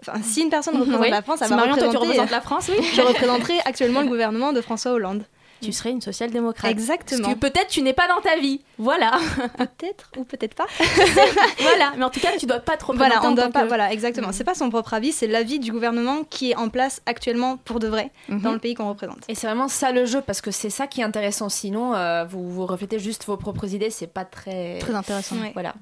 [0.00, 1.10] enfin si une personne représente Oui.
[1.10, 2.84] la France, elle Si va Marion, toi, tu représentes la France, oui.
[2.92, 5.24] Je représenterai actuellement le gouvernement de François Hollande.
[5.60, 6.70] Tu serais une social-démocrate.
[6.70, 7.22] Exactement.
[7.22, 8.60] Parce que peut-être tu n'es pas dans ta vie.
[8.78, 9.12] Voilà.
[9.56, 10.66] Peut-être ou peut-être pas.
[11.60, 11.92] voilà.
[11.96, 13.62] Mais en tout cas, tu dois pas te représenter Voilà, on doit pas.
[13.62, 14.26] que- Voilà, exactement.
[14.28, 14.32] Mhm.
[14.34, 17.78] C'est pas son propre avis, c'est l'avis du gouvernement qui est en place actuellement pour
[17.80, 18.40] de vrai Mhm.
[18.42, 19.18] dans le pays qu'on représente.
[19.28, 21.48] Et c'est vraiment ça le jeu parce que c'est ça qui est intéressant.
[21.48, 24.78] Sinon, euh, vous, vous reflétez juste vos propres idées, c'est pas très.
[24.80, 25.36] Très intéressant.
[25.36, 25.52] Ouais.
[25.54, 25.74] Voilà.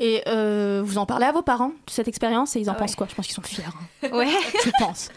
[0.00, 2.76] Et euh, vous en parlez à vos parents de cette expérience et ils en Ah
[2.76, 2.80] ouais.
[2.82, 3.08] pensent quoi?
[3.10, 3.64] Je pense qu'ils sont fiers.
[3.66, 4.08] hein.
[4.12, 4.28] Ouais.
[4.64, 5.08] Je pense.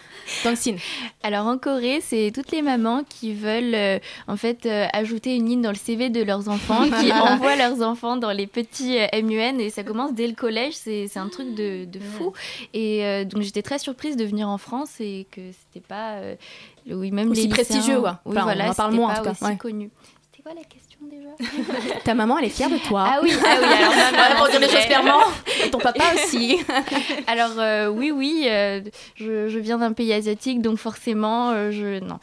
[0.44, 0.78] Donc, Sine.
[1.24, 5.48] Alors en Corée, c'est toutes les mamans qui veulent euh, en fait euh, ajouter une
[5.48, 9.22] ligne dans le CV de leurs enfants, qui envoient leurs enfants dans les petits euh,
[9.22, 10.74] MUN et ça commence dès le collège.
[10.74, 12.34] C'est c'est un truc de, de fou.
[12.74, 16.16] Et euh, donc j'étais très surprise de venir en France et que c'était pas
[16.90, 18.10] oui même Aussi les prestigieux, ouais.
[18.26, 19.58] Oui, Enfin, on voilà, en parle moins, en tout cas, aussi ouais.
[19.58, 19.90] connu.
[20.32, 20.91] C'était quoi la question?
[21.10, 21.30] Déjà
[22.04, 23.06] Ta maman, elle est fière de toi.
[23.08, 23.68] Ah oui, ah oui.
[23.80, 25.20] Alors ma maman, pour dire les choses clairement.
[25.66, 26.60] Et ton papa aussi.
[27.28, 28.82] Alors euh, oui, oui, euh,
[29.16, 32.20] je, je viens d'un pays asiatique, donc forcément, euh, je non,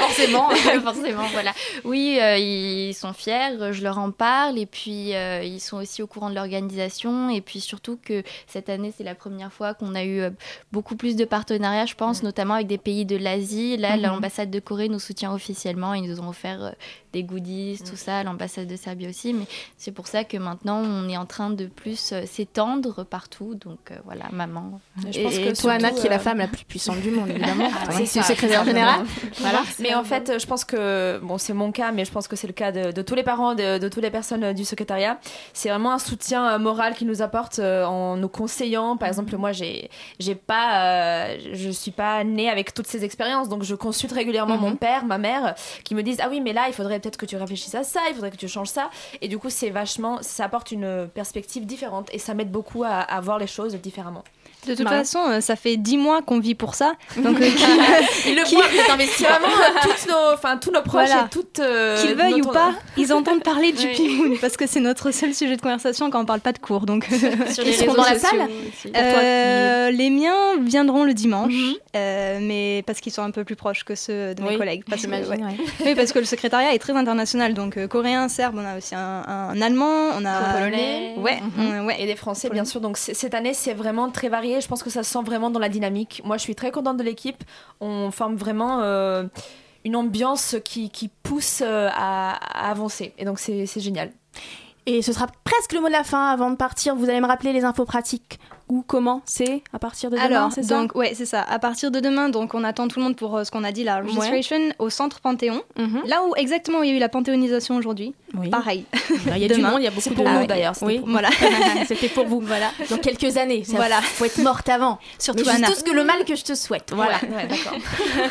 [0.00, 0.50] forcément,
[0.82, 1.52] forcément, voilà.
[1.84, 6.02] Oui, euh, ils sont fiers, je leur en parle, et puis euh, ils sont aussi
[6.02, 9.94] au courant de l'organisation, et puis surtout que cette année, c'est la première fois qu'on
[9.94, 10.22] a eu
[10.72, 13.76] beaucoup plus de partenariats, je pense, notamment avec des pays de l'Asie.
[13.76, 14.02] Là, Mhm.
[14.02, 16.74] l'ambassade de Corée nous soutient officiellement, ils nous ont offert
[17.12, 19.44] des goodies, tout ça, l'ambassade de Serbie aussi, mais
[19.76, 23.78] c'est pour ça que maintenant, on est en train de plus euh, s'étendre partout, donc
[23.90, 24.80] euh, voilà, maman.
[25.10, 27.00] Je et pense et que toi, Anna, qui est la euh, femme la plus puissante
[27.00, 27.68] du monde, évidemment.
[27.88, 28.94] Ah, Ouais, c'est secrétaire c'est ça, général.
[29.04, 29.10] vraiment.
[29.40, 29.62] Voilà.
[29.80, 32.46] Mais en fait, je pense que, bon, c'est mon cas, mais je pense que c'est
[32.46, 35.18] le cas de, de tous les parents, de, de toutes les personnes du secrétariat.
[35.52, 38.96] C'est vraiment un soutien moral qu'ils nous apportent en nous conseillant.
[38.96, 43.48] Par exemple, moi, j'ai, j'ai pas, euh, je suis pas née avec toutes ces expériences,
[43.48, 44.60] donc je consulte régulièrement Mhm.
[44.60, 47.26] mon père, ma mère, qui me disent ah oui, mais là, il faudrait peut-être que
[47.26, 48.90] tu réfléchisses à ça, il faudrait que tu changes ça.
[49.22, 52.88] Et du coup, c'est vachement, ça apporte une perspective différente et ça m'aide beaucoup à,
[53.00, 54.24] à voir les choses différemment.
[54.66, 56.94] De toute façon, euh, ça fait dix mois qu'on vit pour ça.
[57.18, 57.44] Donc, euh,
[58.26, 61.26] Ils le Qui- êtes investis vraiment euh, toutes nos, enfin tous nos proches Voilà.
[61.26, 61.58] et toutes.
[61.58, 63.92] euh, qu'ils veuillent notre- ou pas, ils entendent parler du Oui.
[63.94, 66.86] Pimoun parce que c'est notre seul sujet de conversation quand on parle pas de cours.
[66.86, 67.04] Donc,
[67.52, 68.90] Sur Ils seront dans la salle aussi.
[68.96, 71.74] Euh, les miens viendront le dimanche, Mhm.
[71.96, 74.82] euh, mais parce qu'ils sont un peu plus proches que ceux de mes Oui, collègues.
[74.88, 75.42] Parce que, J'imagine, ouais.
[75.44, 75.56] ouais.
[75.86, 78.94] Oui, parce que le secrétariat est très international, donc euh, coréen, serbe, on a aussi
[78.94, 81.14] un, un allemand, on a Un polonais.
[81.18, 81.80] Ouais, Mhm.
[81.82, 82.02] on- ouais.
[82.02, 82.80] Et des Français, bien sûr.
[82.80, 84.60] Donc cette année, c'est vraiment très varié.
[84.60, 86.20] Je pense que ça se sent vraiment dans la dynamique.
[86.24, 87.42] Moi, je suis très contente de l'équipe.
[87.80, 89.24] On forme vraiment euh,
[89.84, 92.32] une ambiance qui, qui pousse euh, à,
[92.66, 93.14] à avancer.
[93.18, 94.10] Et donc, c'est c'est génial.
[94.86, 96.28] Et ce sera presque le mot de la fin.
[96.30, 98.38] Avant de partir, vous allez me rappeler les infos pratiques.
[98.70, 101.42] Où, comment, c'est à partir de demain, Alors, c'est ça donc, ouais, c'est ça.
[101.42, 103.72] À partir de demain, donc, on attend tout le monde pour euh, ce qu'on a
[103.72, 105.60] dit, la registration au centre Panthéon.
[105.78, 106.02] Mhm.
[106.06, 108.14] Là où exactement il y a eu la panthéonisation aujourd'hui.
[108.36, 108.48] Oui.
[108.48, 108.86] Pareil.
[109.26, 110.46] Il y a du monde, il y a beaucoup de Ah ouais.
[110.46, 111.28] d'ailleurs, c'était Oui, pour Voilà.
[111.86, 112.40] c'était pour vous.
[112.40, 112.70] Voilà.
[112.88, 113.64] Dans quelques années.
[113.64, 114.00] Ça Voilà.
[114.00, 114.98] Faut être morte avant.
[115.18, 115.66] Surtout Anna.
[115.66, 116.90] tout ce que le mal que je te souhaite.
[116.94, 117.18] Voilà.
[117.22, 117.78] Ouais, ouais, d'accord.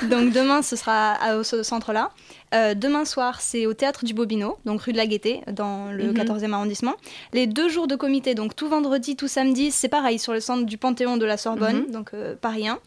[0.10, 2.10] Donc demain, ce sera à- au ce centre-là.
[2.54, 6.06] Euh, demain soir, c'est au théâtre du Bobino, donc rue de la Gaîté, dans le
[6.06, 6.14] Mhm.
[6.14, 6.94] 14e arrondissement.
[7.34, 10.64] Les deux jours de comité, donc tout vendredi, tout samedi, c'est pareil, sur le centre
[10.66, 11.92] du Panthéon de la Sorbonne, Mhm.
[11.92, 12.80] donc euh, Paris 1.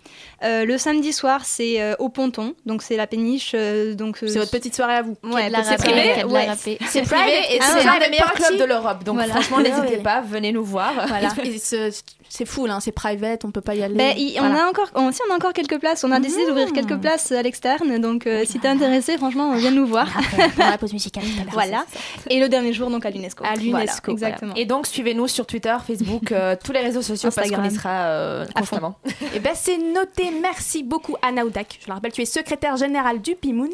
[0.45, 3.53] Euh, le samedi soir, c'est euh, au Ponton, donc c'est la péniche.
[3.55, 5.17] euh, donc, euh, C'est votre petite soirée à vous.
[5.25, 6.49] Ouais, c'est râpée, privé, ouais.
[6.57, 8.43] C'est privé et Ah, c'est meilleurs party.
[8.43, 9.05] clubs de l'Europe.
[9.05, 9.33] Donc Voilà.
[9.35, 10.93] franchement, Ouais, n'hésitez pas, venez nous voir.
[11.09, 11.29] Voilà.
[11.45, 11.91] Et ce-
[12.29, 13.95] C'est fou, là, c'est private, on peut pas y aller.
[13.95, 14.67] Ben, on Voilà.
[14.67, 17.33] a encore, on, si on a encore quelques places, on a décidé d'ouvrir quelques places
[17.33, 20.09] à l'externe, donc euh, si t'es intéressé, franchement, viens nous voir.
[20.57, 21.25] Pendant la pause musicale.
[21.53, 21.87] Voilà.
[22.29, 23.45] Et le dernier jour, donc à l'UNESCO.
[23.45, 24.13] À l'UNESCO, Voilà, voilà.
[24.13, 24.55] exactement.
[24.57, 27.61] Et donc, suivez-nous sur Twitter, Facebook, euh, tous les réseaux sociaux Instagram.
[27.63, 28.99] parce qu'on y sera euh, constamment.
[29.35, 30.31] Et ben c'est noté.
[30.43, 31.79] Merci beaucoup Anna Oudak.
[31.83, 33.69] Je le rappelle, tu es secrétaire générale du PIMON.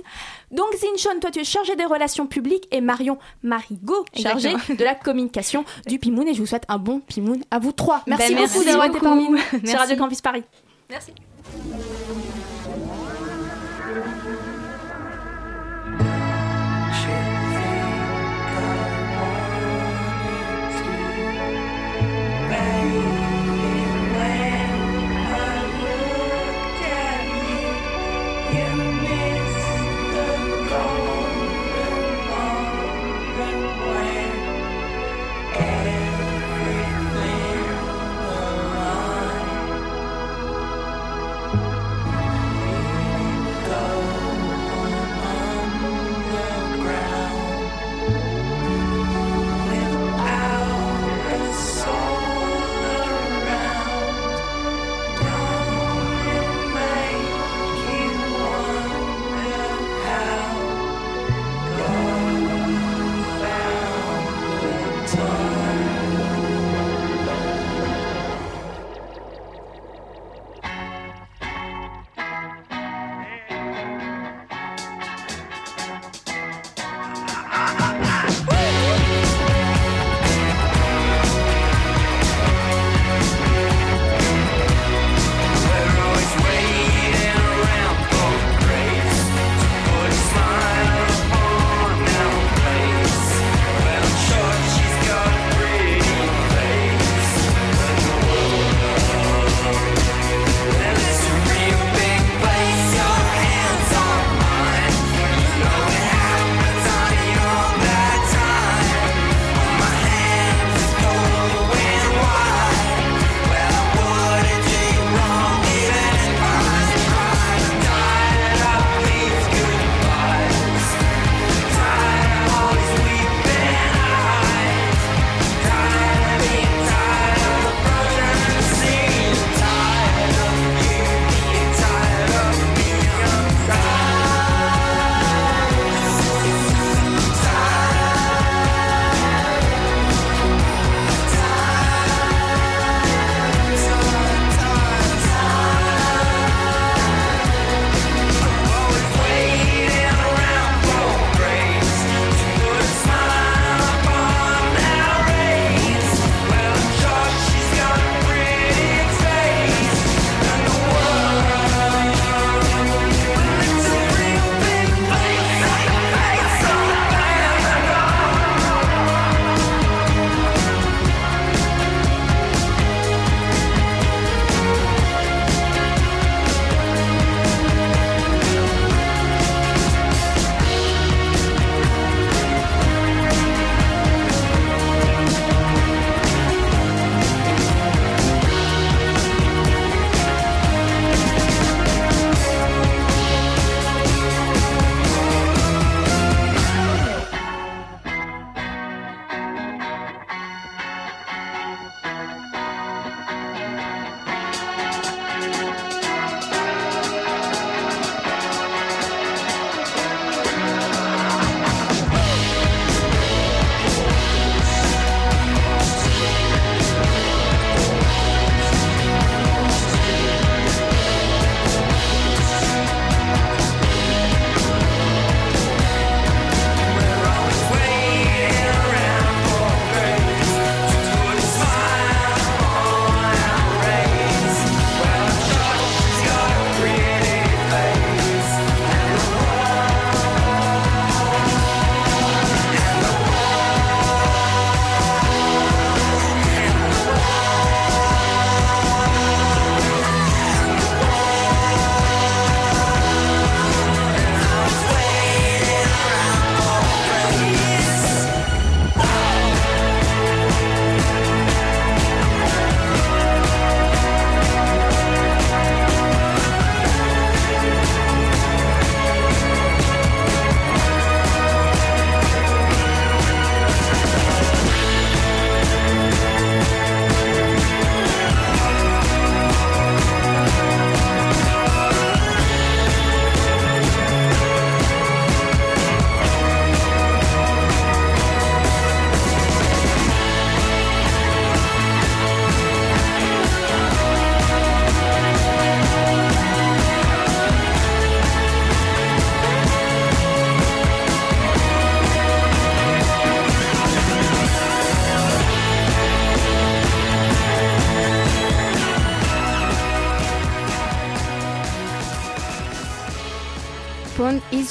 [0.50, 4.78] Donc Zinchon, toi tu es chargée des relations publiques et Marion Marigot, chargée Exactement.
[4.78, 6.26] de la communication du PIMON.
[6.26, 8.02] Et je vous souhaite un bon PIMON à vous trois.
[8.06, 10.44] Merci Ben, beaucoup merci d'avoir été parmi nous sur Radio Campus Paris.
[10.90, 11.12] Merci.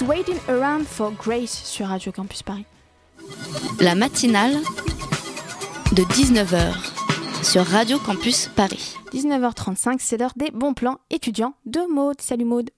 [0.02, 2.66] She's Waiting Around for Grace sur Radio Campus Paris.
[3.80, 4.54] La matinale
[5.92, 6.74] de 19h
[7.44, 8.96] sur Radio Campus Paris.
[9.14, 12.20] 19h35, c'est l'heure des bons plans étudiants de Maude.
[12.20, 12.72] Salut Maude.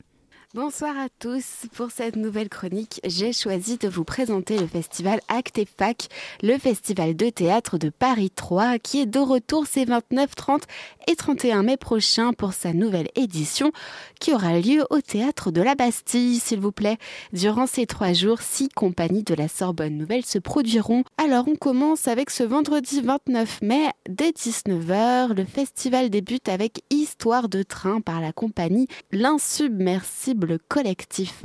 [0.55, 1.65] Bonsoir à tous.
[1.73, 6.09] Pour cette nouvelle chronique, j'ai choisi de vous présenter le festival Acte et Fac,
[6.43, 10.63] le festival de théâtre de Paris 3, qui est de retour ces 29, 30
[11.07, 13.71] et 31 mai prochains pour sa nouvelle édition,
[14.19, 16.97] qui aura lieu au théâtre de la Bastille, s'il vous plaît.
[17.31, 21.03] Durant ces trois jours, six compagnies de la Sorbonne Nouvelle se produiront.
[21.17, 27.49] Alors on commence avec ce vendredi 29 mai, dès 19h, le festival débute avec Histoire
[27.49, 31.43] de train par la compagnie L'Insubmersible le collectif.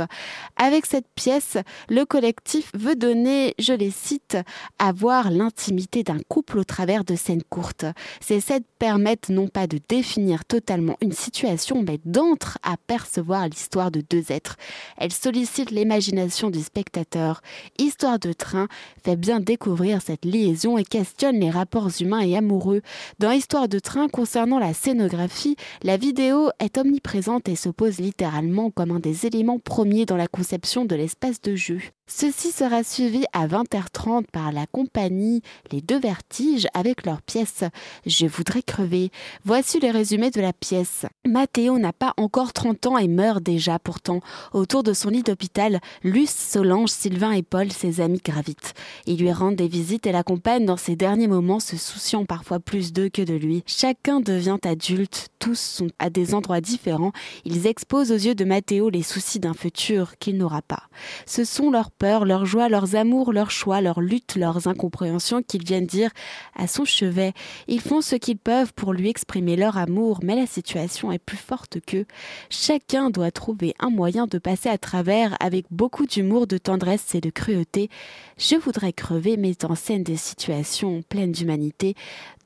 [0.57, 1.57] Avec cette pièce,
[1.88, 4.37] le collectif veut donner, je les cite,
[4.79, 7.87] à voir l'intimité d'un couple au travers de scènes courtes.
[8.21, 14.31] Ces scènes permettent non pas de définir totalement une situation, mais d'entre-apercevoir l'histoire de deux
[14.31, 14.57] êtres.
[14.97, 17.41] Elles sollicitent l'imagination du spectateur.
[17.79, 18.69] Histoire de train
[19.05, 22.83] fait bien découvrir cette liaison et questionne les rapports humains et amoureux.
[23.19, 28.91] Dans Histoire de train, concernant la scénographie, la vidéo est omniprésente et s'oppose littéralement comme
[28.91, 31.81] un des éléments premiers dans la conception de l'espace de jeu.
[32.11, 37.65] Ceci sera suivi à 20h30 par la compagnie Les Deux Vertiges avec leur pièce
[38.07, 39.11] Je voudrais crever.
[39.44, 41.07] Voici le résumé de la pièce.
[41.27, 44.20] Mathéo n'a pas encore 30 ans et meurt déjà pourtant.
[44.53, 48.74] Autour de son lit d'hôpital, Luce, Solange, Sylvain et Paul, ses amis, gravitent.
[49.07, 52.92] Ils lui rendent des visites et l'accompagnent dans ses derniers moments, se souciant parfois plus
[52.92, 53.62] d'eux que de lui.
[53.66, 57.12] Chacun devient adulte, tous sont à des endroits différents.
[57.44, 60.85] Ils exposent aux yeux de Mathéo les soucis d'un futur qu'il n'aura pas.
[61.27, 65.64] Ce sont leurs peurs, leurs joies, leurs amours, leurs choix, leurs luttes, leurs incompréhensions qu'ils
[65.64, 66.11] viennent dire
[66.57, 67.33] à son chevet.
[67.68, 71.37] Ils font ce qu'ils peuvent pour lui exprimer leur amour, mais la situation est plus
[71.37, 72.07] forte qu'eux.
[72.49, 77.21] Chacun doit trouver un moyen de passer à travers avec beaucoup d'humour, de tendresse et
[77.21, 77.91] de cruauté.
[78.38, 81.95] Je voudrais crever met en scène des situations pleines d'humanité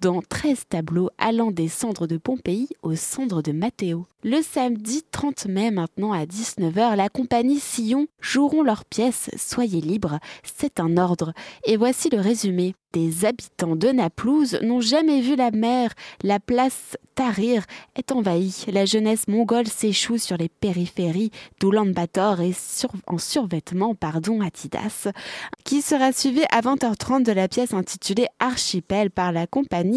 [0.02, 4.06] dans 13 tableaux allant des cendres de Pompéi aux cendres de Mathéo.
[4.24, 10.18] Le samedi 30 mai maintenant à 19h, la compagnie Sillon joueront leur pièce Soyez libre,
[10.42, 11.32] c'est un ordre.
[11.64, 12.74] Et voici le résumé.
[12.92, 15.92] Des habitants de Naplouse n'ont jamais vu la mer.
[16.22, 17.64] La place Tahrir
[17.96, 18.66] est envahie.
[18.70, 22.52] La jeunesse mongole s'échoue sur les périphéries d'Oulan-Bator et
[23.06, 25.08] en survêtement, pardon, Atidas,
[25.64, 29.91] qui sera suivi à 20h30 de la pièce intitulée Archipel par la compagnie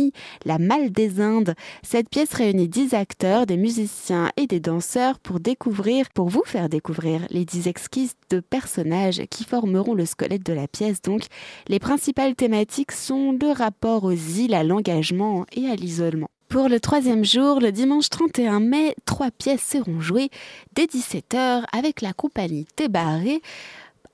[0.46, 1.56] La Malle des Indes.
[1.84, 6.70] Cette pièce réunit 10 acteurs, des musiciens et des danseurs pour découvrir, pour vous faire
[6.70, 11.02] découvrir les 10 exquises de personnages qui formeront le squelette de la pièce.
[11.02, 11.24] Donc,
[11.68, 16.30] les principales thématiques sont le rapport aux îles, à l'engagement et à l'isolement.
[16.48, 20.30] Pour le troisième jour, le dimanche 31 mai, trois pièces seront jouées
[20.76, 23.42] dès 17h avec la compagnie Tébarré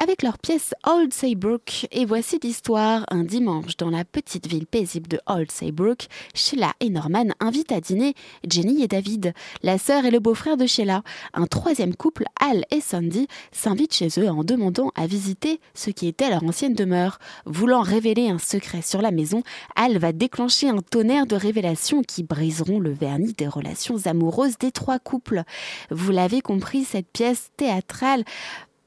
[0.01, 1.87] avec leur pièce Old Saybrook.
[1.91, 3.05] Et voici l'histoire.
[3.11, 7.81] Un dimanche, dans la petite ville paisible de Old Saybrook, Sheila et Norman invitent à
[7.81, 8.15] dîner
[8.49, 11.03] Jenny et David, la sœur et le beau-frère de Sheila.
[11.35, 16.07] Un troisième couple, Al et Sandy, s'invitent chez eux en demandant à visiter ce qui
[16.07, 17.19] était leur ancienne demeure.
[17.45, 19.43] Voulant révéler un secret sur la maison,
[19.75, 24.71] Al va déclencher un tonnerre de révélations qui briseront le vernis des relations amoureuses des
[24.71, 25.43] trois couples.
[25.91, 28.23] Vous l'avez compris, cette pièce théâtrale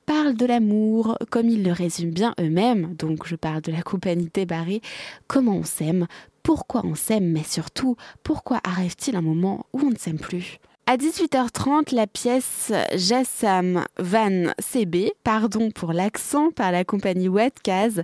[0.06, 4.30] parle de l'amour, comme ils le résument bien eux-mêmes, donc je parle de la compagnie
[4.46, 4.80] Barré,
[5.26, 6.06] comment on s'aime,
[6.42, 10.58] pourquoi on s'aime, mais surtout, pourquoi arrive-t-il un moment où on ne s'aime plus?
[10.86, 18.02] À 18h30, la pièce Jassam Van CB, pardon pour l'accent, par la compagnie Wetcaz,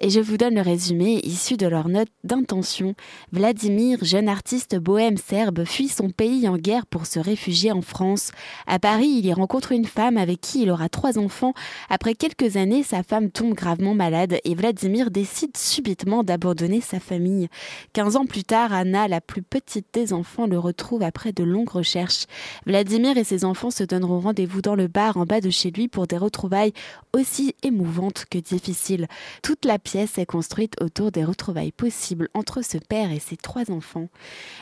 [0.00, 2.94] et je vous donne le résumé issu de leur note d'intention.
[3.32, 8.30] Vladimir, jeune artiste bohème serbe, fuit son pays en guerre pour se réfugier en France.
[8.68, 11.54] À Paris, il y rencontre une femme avec qui il aura trois enfants.
[11.88, 17.48] Après quelques années, sa femme tombe gravement malade et Vladimir décide subitement d'abandonner sa famille.
[17.92, 21.70] Quinze ans plus tard, Anna, la plus petite des enfants, le retrouve après de longues
[21.70, 22.19] recherches
[22.66, 25.88] Vladimir et ses enfants se donneront rendez-vous dans le bar en bas de chez lui
[25.88, 26.72] pour des retrouvailles
[27.12, 29.06] aussi émouvantes que difficiles.
[29.42, 33.70] Toute la pièce est construite autour des retrouvailles possibles entre ce père et ses trois
[33.70, 34.08] enfants.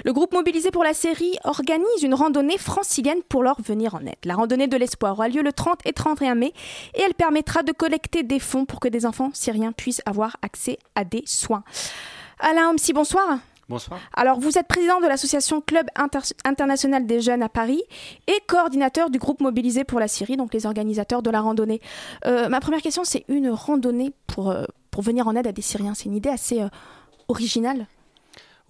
[0.03, 4.15] Le groupe mobilisé pour la Syrie organise une randonnée francilienne pour leur venir en aide.
[4.25, 6.53] La randonnée de l'espoir aura lieu le 30 et 31 mai
[6.95, 10.79] et elle permettra de collecter des fonds pour que des enfants syriens puissent avoir accès
[10.95, 11.63] à des soins.
[12.39, 13.39] Alain Homsi, bonsoir.
[13.69, 13.99] Bonsoir.
[14.13, 15.85] Alors, vous êtes président de l'association Club
[16.43, 17.83] international des jeunes à Paris
[18.25, 21.79] et coordinateur du groupe mobilisé pour la Syrie, donc les organisateurs de la randonnée.
[22.25, 25.61] Euh, ma première question, c'est une randonnée pour, euh, pour venir en aide à des
[25.61, 25.93] Syriens.
[25.93, 26.69] C'est une idée assez euh,
[27.27, 27.85] originale.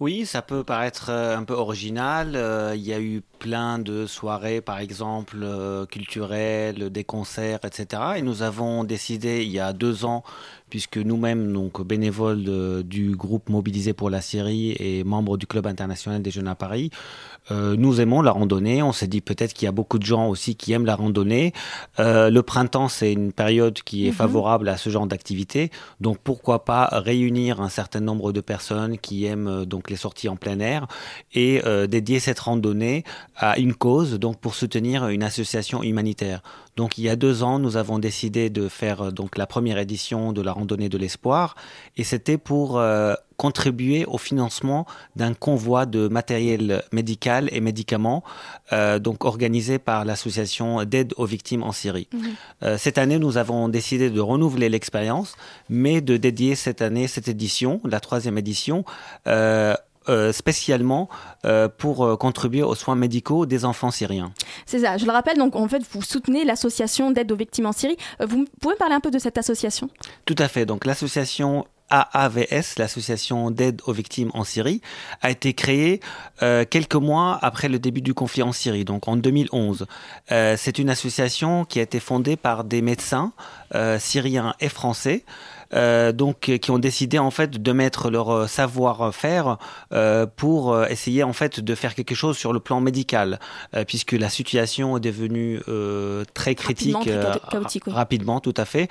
[0.00, 2.28] Oui, ça peut paraître un peu original.
[2.74, 5.46] Il y a eu plein de soirées, par exemple,
[5.90, 8.02] culturelles, des concerts, etc.
[8.16, 10.24] Et nous avons décidé il y a deux ans
[10.70, 16.22] puisque nous-mêmes, donc bénévoles du groupe mobilisé pour la Syrie et membres du club international
[16.22, 16.90] des jeunes à Paris,
[17.50, 18.82] euh, nous aimons la randonnée.
[18.82, 21.52] On s'est dit peut-être qu'il y a beaucoup de gens aussi qui aiment la randonnée.
[21.98, 24.16] Euh, le printemps, c'est une période qui est mhm.
[24.16, 25.70] favorable à ce genre d'activité.
[26.00, 30.28] Donc pourquoi pas réunir un certain nombre de personnes qui aiment euh, donc les sorties
[30.28, 30.86] en plein air
[31.34, 33.04] et dédier cette randonnée
[33.36, 36.42] à une cause, donc pour soutenir une association humanitaire.
[36.76, 40.32] Donc il y a deux ans, nous avons décidé de faire donc la première édition
[40.32, 41.56] de la randonnée de l'espoir
[41.96, 42.80] et c'était pour
[43.40, 44.84] contribuer au financement
[45.16, 48.22] d'un convoi de matériel médical et médicaments,
[48.74, 52.06] euh, donc organisé par l'association d'aide aux victimes en Syrie.
[52.12, 52.20] Mhm.
[52.64, 55.36] Euh, cette année, nous avons décidé de renouveler l'expérience,
[55.70, 58.84] mais de dédier cette année, cette édition, la troisième édition,
[60.08, 61.08] euh, spécialement
[61.78, 64.32] pour contribuer aux soins médicaux des enfants syriens.
[64.66, 67.72] C'est ça, je le rappelle, donc en fait vous soutenez l'association d'aide aux victimes en
[67.72, 67.96] Syrie.
[68.20, 69.88] vous pouvez parler un peu de cette association?
[70.26, 74.80] Tout à fait, donc l'association AAVS, l'association d'aide aux victimes en Syrie,
[75.22, 76.00] a été créée
[76.42, 79.86] euh, quelques mois après le début du conflit en Syrie, donc en 2011.
[80.30, 83.32] Euh, c'est une association qui a été fondée par des médecins
[83.74, 85.24] euh, syriens et français
[85.74, 89.58] euh, donc euh, qui ont décidé en fait de mettre leur euh, savoir-faire
[90.36, 93.38] pour essayer en fait de faire quelque chose sur le plan médical,
[93.86, 95.60] puisque la situation est devenue
[96.34, 96.96] très critique
[97.86, 98.88] rapidement, tout à fait.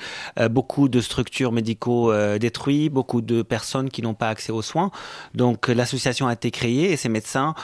[0.49, 4.91] beaucoup de structures médicaux détruites, beaucoup de personnes qui n'ont pas accès aux soins.
[5.33, 7.55] Donc l'association a été créée et ces médecins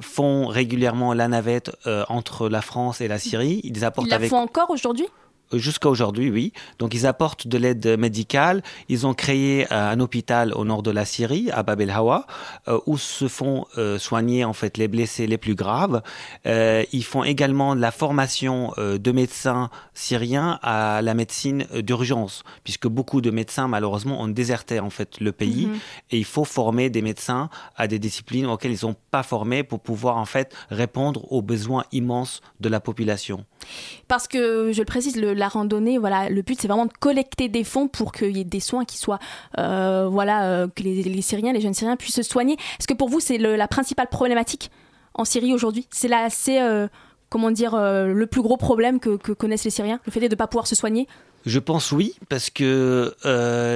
[0.00, 1.72] font régulièrement la navette
[2.08, 3.60] entre la France et la Syrie.
[3.64, 5.06] Ils apportent Ils la font encore aujourd'hui?
[5.52, 6.52] Jusqu'à aujourd'hui, oui.
[6.78, 8.62] Donc ils apportent de l'aide médicale.
[8.88, 12.26] Ils ont créé euh, un hôpital au nord de la Syrie, à Bab el Hawa,
[12.68, 16.02] euh, où se font euh, soigner en fait les blessés les plus graves.
[16.44, 23.20] ils font également de la formation de médecins syriens à la médecine d'urgence, puisque beaucoup
[23.20, 25.78] de médecins malheureusement ont déserté en fait le pays, mhm.
[26.10, 29.80] et il faut former des médecins à des disciplines auxquelles ils n'ont pas formé pour
[29.80, 33.44] pouvoir en fait répondre aux besoins immenses de la population.
[34.08, 37.64] Parce que, je le précise, la randonnée, voilà, le but c'est vraiment de collecter des
[37.64, 39.18] fonds pour qu'il y ait des soins qui soient,
[39.58, 42.54] euh, voilà, euh, que les, Syriens, les jeunes Syriens puissent se soigner.
[42.78, 44.70] Est-ce que pour vous c'est la principale problématique
[45.14, 45.88] en Syrie aujourd'hui?
[45.90, 46.86] C'est là, c'est euh,
[47.28, 50.46] comment dire, le plus gros problème que, connaissent les Syriens, le fait de ne pas
[50.46, 51.08] pouvoir se soigner?
[51.46, 53.14] Je pense oui, parce que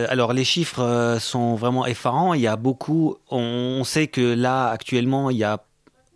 [0.09, 2.35] alors les chiffres sont vraiment effarants.
[2.35, 3.17] Il y a beaucoup.
[3.31, 5.65] On sait que là actuellement il y a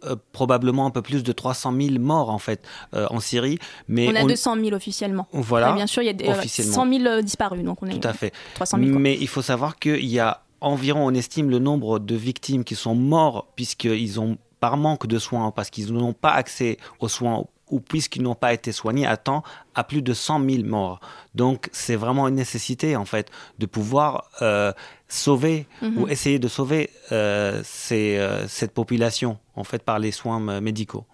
[0.05, 2.63] euh, probablement un peu plus de 300 000 morts en fait
[2.95, 3.59] euh, en Syrie.
[3.89, 5.27] Mais on a 200 000 officiellement.
[5.33, 5.73] Voilà.
[5.73, 7.99] bien sûr, il y a 100 000 euh, disparus, donc on est.
[7.99, 8.33] Tout à fait.
[8.55, 8.99] 300 000.
[8.99, 12.75] Mais il faut savoir qu'il y a environ, on estime le nombre de victimes qui
[12.75, 17.45] sont morts puisqu'ils ont par manque de soins, parce qu'ils n'ont pas accès aux soins
[17.71, 19.43] ou puisqu'ils n'ont pas été soignés à temps,
[19.75, 21.01] à plus de 100 000 morts.
[21.35, 24.73] Donc c'est vraiment une nécessité en fait de pouvoir euh,
[25.09, 26.11] sauver ou mhm.
[26.11, 27.63] essayer de sauver euh,
[27.93, 31.05] euh, cette population en fait par les soins médicaux.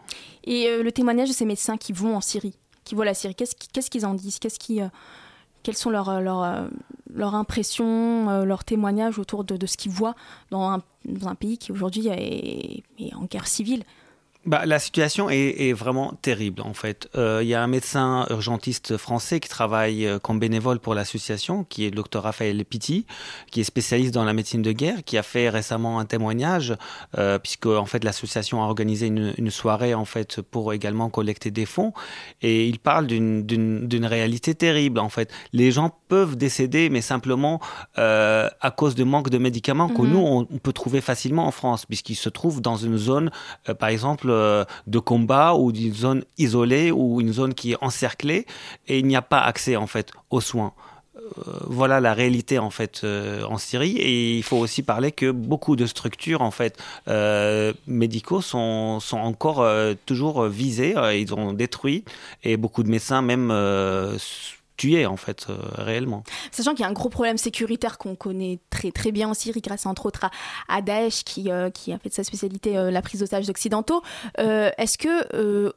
[0.45, 3.91] Et le témoignage de ces médecins qui vont en Syrie, qui voient la Syrie, qu'est-ce
[3.91, 4.39] qu'ils en disent?
[4.39, 4.81] Qu'est-ce qui
[5.63, 6.69] quelles sont leurs, leurs,
[7.11, 10.15] leurs impressions, leurs témoignages autour de, de ce qu'ils voient
[10.51, 13.83] dans un, dans un, pays qui aujourd'hui est, est, en guerre civile?
[14.47, 17.09] Bah, La situation est, vraiment terrible, en fait.
[17.16, 21.64] Euh, il y a un médecin urgentiste français qui travaille euh, comme bénévole pour l'association,
[21.64, 23.07] qui est le docteur Raphaël Pitti,
[23.51, 26.74] qui est spécialiste dans la médecine de guerre, qui a fait récemment un témoignage,
[27.18, 31.51] euh, puisque en fait, l'association a organisé une, une, soirée en fait, pour également collecter
[31.51, 31.92] des fonds.
[32.42, 35.32] Et il parle d'une réalité terrible, en fait.
[35.53, 37.61] Les gens peuvent décéder, mais simplement
[37.97, 40.11] à cause de manque de médicaments que mhm.
[40.11, 43.30] nous, on, peut trouver facilement en France, puisqu'ils se trouvent dans une zone,
[43.78, 44.34] par exemple,
[44.87, 48.47] de combat ou d'une zone isolée ou une zone qui est encerclée
[48.89, 50.72] et il n'y a pas accès en fait aux soins.
[51.16, 53.97] Euh, voilà la réalité en fait euh, en Syrie.
[53.97, 56.78] Et il faut aussi parler que beaucoup de structures en fait
[57.87, 59.66] médicaux sont, sont encore
[60.07, 62.05] toujours visés ils ont détruit
[62.43, 63.51] et beaucoup de médecins même
[64.77, 66.25] tuer en fait euh, réellement.
[66.51, 69.61] Sachant qu'il y a un gros problème sécuritaire qu'on connaît très très bien en Syrie
[69.61, 70.27] grâce entre autres
[70.68, 74.03] à, Daesh qui, euh, qui a fait de sa spécialité euh, la prise d'otages occidentaux.
[74.39, 75.72] Est-ce que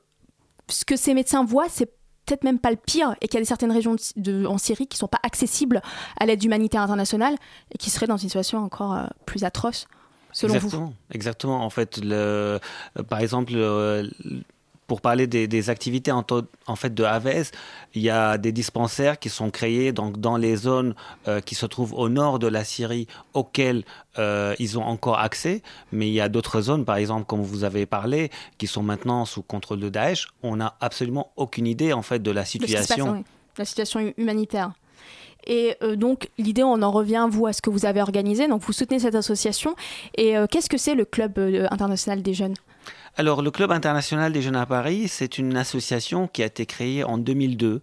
[0.70, 1.92] ce que ces médecins voient c'est
[2.26, 4.88] peut-être même pas le pire et qu'il y a des certaines régions de, en Syrie
[4.88, 5.82] qui sont pas accessibles
[6.20, 7.36] à l'aide humanitaire internationale
[7.74, 9.88] et qui seraient dans une situation encore plus atroce
[10.34, 10.94] selon exactement, vous?
[11.12, 11.64] Exactement.
[11.64, 12.60] En fait, le,
[13.08, 13.54] par exemple,
[14.88, 16.26] pour parler des, activités en,
[16.66, 17.52] en, fait de AVS,
[17.94, 20.96] il y a des dispensaires qui sont créés donc, dans les zones
[21.28, 23.84] euh, qui se trouvent au nord de la Syrie auxquelles
[24.18, 25.62] euh, ils ont encore accès,
[25.92, 29.26] mais il y a d'autres zones, par exemple, comme vous avez parlé, qui sont maintenant
[29.26, 30.30] sous contrôle de Daesh.
[30.42, 33.24] On n'a absolument aucune idée en fait de la situation.
[33.58, 34.72] La situation humanitaire.
[35.46, 38.48] Et euh, donc, l'idée, on en revient, vous, à ce que vous avez organisé.
[38.48, 39.76] Donc, vous soutenez cette association.
[40.16, 41.40] Et qu'est-ce que c'est le Club
[41.72, 42.56] international des jeunes?
[43.20, 47.04] Alors, le Club international des jeunes à Paris, c'est une association qui a été créée
[47.04, 47.82] en 2002,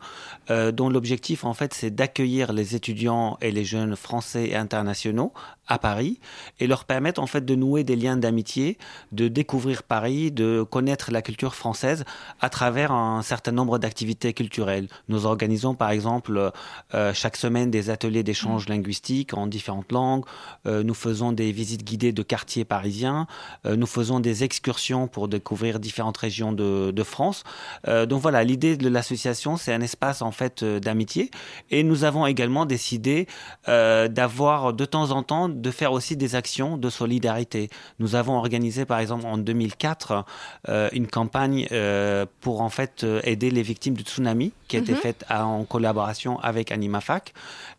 [0.51, 5.33] euh, dont l'objectif, en fait, c'est d'accueillir les étudiants et les jeunes français et internationaux
[5.67, 6.21] à Paris
[6.61, 8.79] et leur permettre en fait de nouer des liens d'amitié,
[9.13, 12.05] de découvrir Paris, de connaître la culture française
[12.41, 14.89] à travers un certain nombre d'activités culturelles.
[15.09, 16.53] Nous organisons par exemple
[16.95, 20.25] euh, chaque semaine des ateliers d'échange linguistique en différentes langues,
[20.67, 23.27] euh, nous faisons des visites guidées de quartiers parisiens,
[23.67, 27.45] euh, nous faisons des excursions pour découvrir différentes régions de, de France.
[27.87, 31.31] donc voilà, l'idée de l'association, c'est un espace en fait d'amitié
[31.71, 33.27] et nous avons également décidé
[33.67, 37.71] d'avoir de temps en temps de faire aussi des actions de solidarité.
[37.99, 40.25] Nous avons organisé par exemple en 2004
[40.69, 44.81] euh, une campagne euh, pour en fait euh, aider les victimes du tsunami qui a
[44.81, 44.99] été mhm.
[44.99, 47.35] faite en collaboration avec AnimaFac.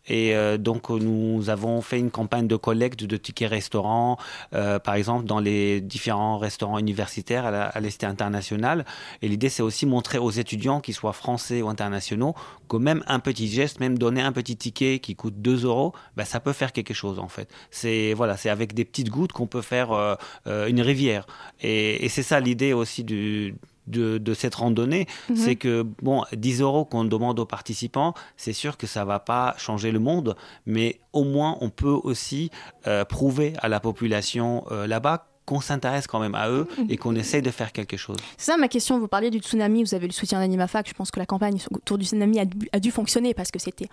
[0.08, 4.18] Et donc nous avons fait une campagne de collecte de tickets restaurants,
[4.52, 8.84] par exemple dans les différents restaurants universitaires à l'Est international.
[9.20, 12.36] Et l'idée c'est aussi montrer aux étudiants, qu'ils soient français ou internationaux,
[12.68, 16.24] que même un petit geste, même donner un petit ticket qui coûte 2 euros, ben,
[16.24, 17.48] ça peut faire quelque chose en fait.
[17.70, 20.14] C'est voilà, c'est avec des petites gouttes qu'on peut faire euh,
[20.46, 21.26] euh, une rivière.
[21.60, 23.54] Et, c'est ça l'idée aussi du,
[23.86, 25.36] de, cette randonnée, mhm.
[25.36, 29.54] c'est que bon, 10 euros qu'on demande aux participants, c'est sûr que ça va pas
[29.58, 32.50] changer le monde, mais au moins on peut aussi
[32.86, 37.40] euh, prouver à la population là-bas qu'on s'intéresse quand même à eux et qu'on essaye
[37.40, 38.18] de faire quelque chose.
[38.36, 38.98] C'est ça ma question.
[38.98, 40.88] Vous parliez du tsunami, vous avez le soutien d'AnimaFac.
[40.88, 43.88] Je pense que la campagne autour du tsunami a dû, fonctionner parce que c'était,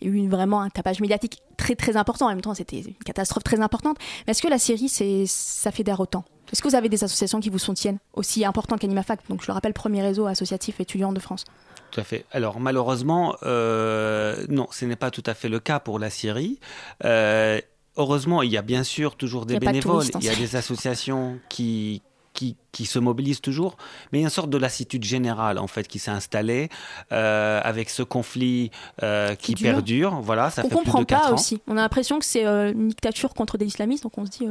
[0.00, 2.26] il y a eu vraiment un tapage médiatique très très important.
[2.26, 3.96] En même temps, c'était une catastrophe très importante.
[4.26, 4.88] Mais est-ce que la Syrie,
[5.26, 6.24] ça fédère autant?
[6.52, 9.52] Est-ce que vous avez des associations qui vous soutiennent aussi importantes qu'AnimaFac Donc, je le
[9.52, 11.44] rappelle, premier réseau associatif étudiant de France.
[11.90, 12.26] Tout à fait.
[12.32, 16.60] Alors malheureusement, euh, non, ce n'est pas tout à fait le cas pour la Syrie.
[17.04, 17.60] Euh,
[17.98, 22.02] heureusement, il y a bien sûr toujours des bénévoles, il y a des associations qui,
[22.38, 23.76] qui, qui se mobilise toujours,
[24.12, 26.68] mais il y a une sorte de lassitude générale en fait qui s'est installée
[27.10, 28.70] euh, avec ce conflit
[29.02, 30.20] euh, qui, perdure.
[30.22, 31.60] Voilà, ça on fait comprend plus de pas aussi.
[31.66, 34.46] On a l'impression que c'est euh, une dictature contre des islamistes, donc on se dit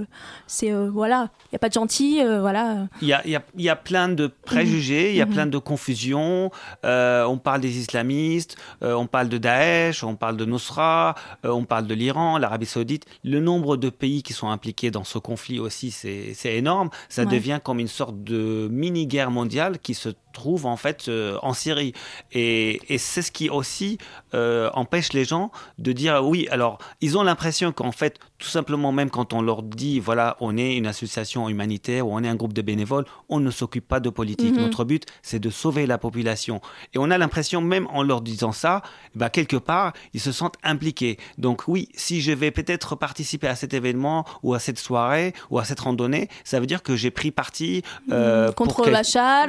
[0.48, 2.88] c'est voilà, il y a pas de gentil, voilà.
[3.02, 5.34] Il y a, y, a, y a, plein de préjugés, il y a mhm.
[5.34, 6.52] plein de confusions.
[6.84, 11.16] on parle des islamistes, on parle de Daesh, on parle de Nusra,
[11.46, 13.06] on parle de l'Iran, l'Arabie Saoudite.
[13.24, 16.90] Le nombre de pays qui sont impliqués dans ce conflit aussi, c'est énorme.
[17.08, 21.54] Ça devient comme une sorte de mini-guerre mondiale qui se trouve en fait euh, en
[21.54, 21.94] Syrie.
[22.32, 23.98] Et, c'est ce qui aussi
[24.34, 26.48] euh, empêche les gens de dire oui.
[26.52, 30.58] Alors, ils ont l'impression qu'en fait, tout simplement, même quand on leur dit voilà, on
[30.58, 34.00] est une association humanitaire ou on est un groupe de bénévoles, on ne s'occupe pas
[34.00, 34.54] de politique.
[34.54, 34.62] Mhm.
[34.62, 36.62] Notre but, c'est de sauver la population.
[36.94, 38.84] Et on a l'impression, même en leur disant ça,
[39.16, 41.18] bah, quelque part, ils se sentent impliqués.
[41.38, 45.58] Donc, oui, si je vais peut-être participer à cet événement ou à cette soirée ou
[45.58, 47.82] à cette randonnée, ça veut dire que j'ai pris parti
[48.12, 49.02] euh, contre la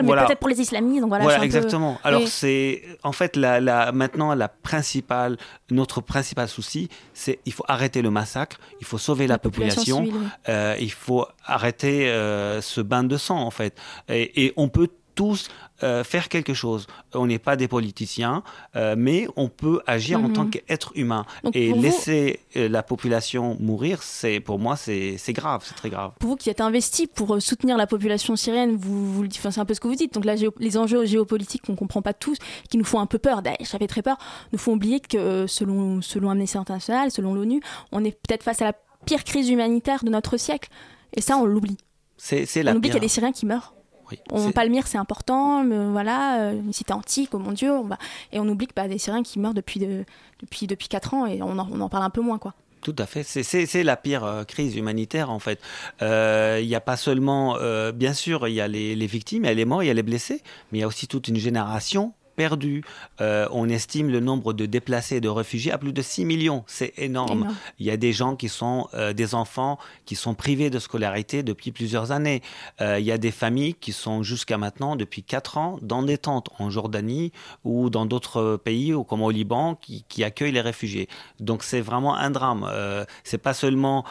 [0.02, 1.98] mais peut-être pour les islamistes Donc voilà, Voilà, peu- exactement.
[2.04, 2.26] Alors Oui.
[2.28, 5.36] c'est en fait la, la- maintenant la principale,
[5.70, 10.06] notre principal souci, c'est il faut arrêter le massacre, il faut sauver la, population,
[10.48, 13.76] euh, il faut arrêter euh, ce bain de sang en fait.
[14.08, 15.48] Et, et on peut tous
[15.82, 16.86] euh, faire quelque chose.
[17.14, 18.42] On n'est pas des politiciens,
[18.76, 20.32] euh, mais on peut agir en Mhm.
[20.32, 21.24] tant qu'être humain.
[21.44, 25.90] Donc, Et vous- laisser euh, la population mourir, c'est pour moi c'est grave, c'est très
[25.90, 26.12] grave.
[26.20, 29.64] Pour vous qui êtes investi pour soutenir la population syrienne, vous, vous enfin, c'est un
[29.64, 30.14] peu ce que vous dites.
[30.14, 32.36] Donc là, les enjeux géopolitiques qu'on comprend pas tous,
[32.70, 34.18] qui nous font un peu peur, d'ailleurs, j'avais très peur,
[34.52, 37.60] nous font oublier que selon, selon Amnesty International, selon l'ONU,
[37.92, 38.74] on est peut-être face à la
[39.06, 40.68] pire crise humanitaire de notre siècle.
[41.16, 41.78] Et ça, on l'oublie.
[42.16, 43.74] C'est On oublie qu'il y a des Syriens qui meurent.
[44.10, 47.72] Oui, On Palmyre, c'est important, mais voilà, euh, une cité antique, oh mon Dieu.
[47.72, 47.98] On va...
[48.32, 50.04] Et on oublie que bah, des Syriens qui meurent depuis, de...
[50.40, 52.54] depuis, depuis 4 ans et on en, on en parle un peu moins, quoi.
[52.80, 53.22] Tout à fait.
[53.24, 55.60] C'est- la pire euh, crise humanitaire, en fait.
[56.00, 59.44] Euh, Il n'y a pas seulement, euh, bien sûr, il y a les, les victimes,
[59.44, 61.08] il y a les morts, il y a les blessés, mais il y a aussi
[61.08, 62.84] toute une génération perdue.
[63.20, 66.62] Euh, on estime le nombre de déplacés et de réfugiés à plus de 6 millions.
[66.68, 67.40] C'est énorme.
[67.40, 67.56] Énorme.
[67.80, 69.76] Il y a des gens qui sont euh, des enfants
[70.06, 72.40] qui sont privés de scolarité depuis plusieurs années.
[72.80, 76.16] Euh, il y a des familles qui sont jusqu'à maintenant, depuis 4 ans, dans des
[76.16, 77.32] tentes en Jordanie
[77.64, 81.08] ou dans d'autres pays, ou comme au Liban, qui, qui accueillent les réfugiés.
[81.40, 82.64] Donc c'est vraiment un drame.
[82.70, 84.04] Euh, c'est pas seulement,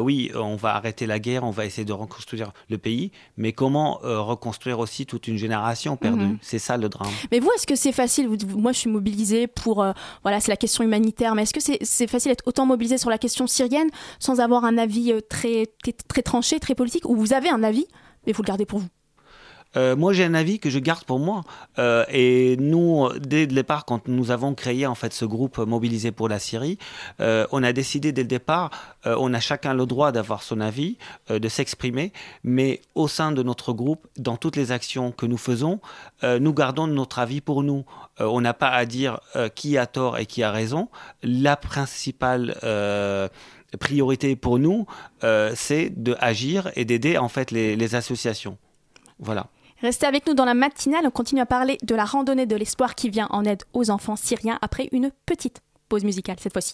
[0.00, 3.98] oui, on va arrêter la guerre, on va essayer de reconstruire le pays, mais comment
[4.02, 6.24] reconstruire aussi toute une génération perdue.
[6.24, 6.38] Mhm.
[6.40, 7.12] C'est ça le drame.
[7.30, 9.82] Mais vous, est-ce que c'est facile Moi, je suis mobilisée pour.
[9.82, 11.34] euh, voilà, c'est la question humanitaire.
[11.34, 14.64] Mais est-ce que c'est c'est facile d'être autant mobilisée sur la question syrienne sans avoir
[14.64, 17.86] un avis euh, très, très, très tranché, très politique Ou vous avez un avis,
[18.26, 18.88] mais vous le gardez pour vous?
[19.76, 21.42] Euh, moi, j'ai un avis que je garde pour moi.
[21.78, 26.12] Euh, et nous, dès le départ, quand nous avons créé en fait ce groupe mobilisé
[26.12, 26.78] pour la Syrie,
[27.20, 28.70] euh, on a décidé dès le départ,
[29.04, 30.96] on a chacun le droit d'avoir son avis,
[31.28, 32.12] de s'exprimer,
[32.42, 35.80] mais au sein de notre groupe, dans toutes les actions que nous faisons,
[36.22, 37.84] nous gardons notre avis pour nous.
[38.18, 39.20] On n'a pas à dire
[39.54, 40.88] qui a tort et qui a raison.
[41.22, 42.56] La principale
[43.78, 44.86] priorité pour nous,
[45.54, 48.56] c'est de agir et d'aider en fait les associations.
[49.18, 49.48] Voilà.
[49.84, 51.06] Restez avec nous dans la matinale.
[51.06, 54.16] On continue à parler de la randonnée de l'espoir qui vient en aide aux enfants
[54.16, 55.60] syriens après une petite
[55.90, 56.72] pause musicale cette fois-ci.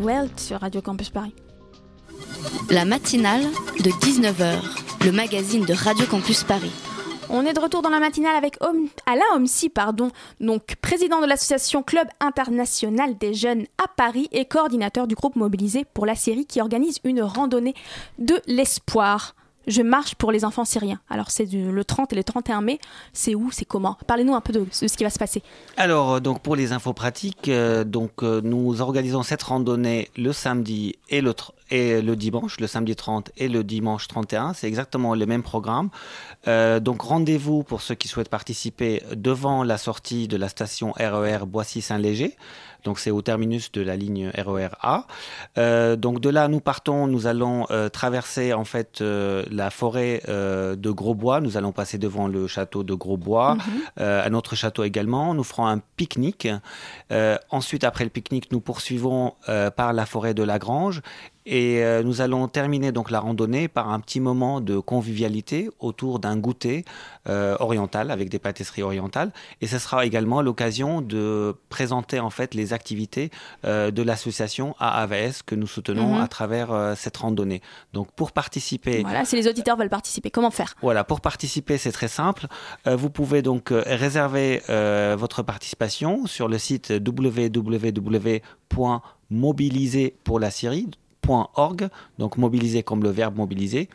[0.00, 1.34] Welt sur Radio Campus Paris.
[2.68, 3.42] La matinale
[3.78, 4.56] de 19h,
[5.04, 6.72] le magazine de Radio Campus Paris.
[7.30, 8.56] On est de retour dans la matinale avec
[9.06, 10.10] Alain Omsi, pardon,
[10.40, 15.84] donc président de l'association Club International des Jeunes à Paris et coordinateur du groupe mobilisé
[15.94, 17.74] pour la Syrie qui organise une randonnée
[18.18, 19.36] de l'espoir.
[19.66, 21.00] Je marche pour les enfants syriens.
[21.08, 22.78] Alors c'est le 30 et le 31 mai.
[23.12, 23.96] C'est où C'est comment?
[24.06, 25.42] Parlez-nous un peu de, ce qui va se passer.
[25.76, 30.32] Alors, euh, donc pour les infos pratiques, euh, donc euh, nous organisons cette randonnée le
[30.32, 31.34] samedi et le,
[31.70, 34.52] et le dimanche, le samedi 30 et le dimanche 31.
[34.54, 35.90] C'est exactement le même programme.
[36.46, 42.36] Donc rendez-vous pour ceux qui souhaitent participer devant la sortie de la station RER Boissy-Saint-Léger.
[42.84, 45.06] Donc c'est au terminus de la ligne RER A.
[45.58, 50.22] Euh, donc de là, nous partons, nous allons euh, traverser en fait euh, la forêt
[50.26, 51.40] de Grosbois.
[51.40, 53.56] Nous allons passer devant le château de Grosbois,
[54.00, 55.34] euh, un autre château également.
[55.34, 56.48] Nous ferons un pique-nique.
[57.50, 59.34] Ensuite, après le pique-nique, nous poursuivons
[59.76, 61.02] par la forêt de la Grange.
[61.44, 66.20] Et euh, nous allons terminer donc la randonnée par un petit moment de convivialité autour
[66.20, 66.84] d'un goûter
[67.28, 69.32] euh, oriental avec des pâtisseries orientales.
[69.60, 73.30] Et ce sera également l'occasion de présenter en fait les activités
[73.64, 76.20] euh, de l'association AAVS que nous soutenons Mhm.
[76.22, 77.60] à travers euh, cette randonnée.
[77.92, 80.74] Donc pour participer, Voilà, si les auditeurs veulent participer, comment faire?
[80.82, 82.46] Voilà, pour participer, c'est très simple.
[82.86, 84.62] Euh, vous pouvez donc réserver
[85.16, 86.92] votre participation sur le site
[89.30, 91.88] www.mobiliser pour la Syrie.org.
[92.18, 93.88] Donc mobiliser comme le verbe mobiliser,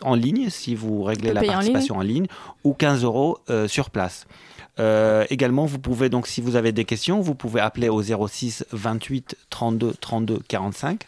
[0.03, 2.27] en ligne si vous réglez la en participation en ligne,
[2.63, 4.27] ou 15 euros euh, sur place.
[4.79, 9.37] Également, vous pouvez donc, si vous avez des questions, vous pouvez appeler au 06 28
[9.51, 11.07] 32 32 45,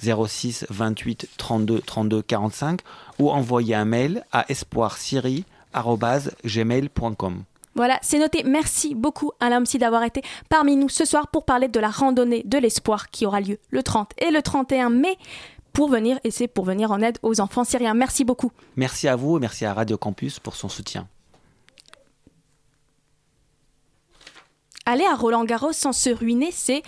[0.00, 2.80] 06 28 32 32 45,
[3.18, 7.44] ou envoyer un mail à espoirsyrie@gmail.com.
[7.76, 8.42] Voilà, c'est noté.
[8.44, 12.42] Merci beaucoup Alain Psy d'avoir été parmi nous ce soir pour parler de la randonnée
[12.44, 15.16] de l'espoir qui aura lieu le 30 et le 31 mai
[15.72, 17.94] pour venir et c'est pour venir en aide aux enfants syriens.
[17.94, 18.50] Merci beaucoup.
[18.76, 21.06] Merci à vous et merci à Radio Campus pour son soutien.
[24.84, 26.82] Aller à Roland Garros sans se ruiner, c'est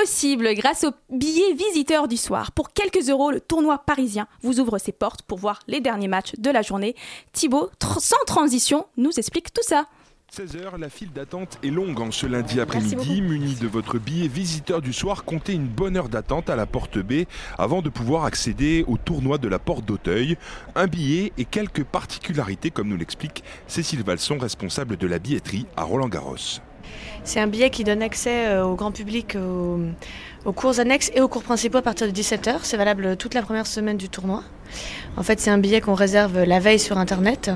[0.00, 2.52] possible grâce au billet visiteur du soir.
[2.52, 6.34] Pour quelques euros, le tournoi parisien vous ouvre ses portes pour voir les derniers matchs
[6.38, 6.94] de la journée.
[7.32, 9.86] Thibaut, tr- sans transition, nous explique tout ça.
[10.32, 13.22] 16h, la file d'attente est longue en ce lundi après-midi.
[13.22, 16.98] Muni de votre billet visiteur du soir, comptez une bonne heure d'attente à la porte
[16.98, 17.24] B
[17.56, 20.36] avant de pouvoir accéder au tournoi de la porte d'Auteuil.
[20.76, 25.82] Un billet et quelques particularités, comme nous l'explique Cécile Valson, responsable de la billetterie à
[25.82, 26.60] Roland-Garros.
[27.24, 29.80] C'est un billet qui donne accès euh, au grand public aux,
[30.44, 32.60] aux cours annexes et aux cours principaux à partir de 17h.
[32.62, 34.42] C'est valable toute la première semaine du tournoi.
[35.18, 37.50] En fait, c'est un billet qu'on réserve la veille sur Internet.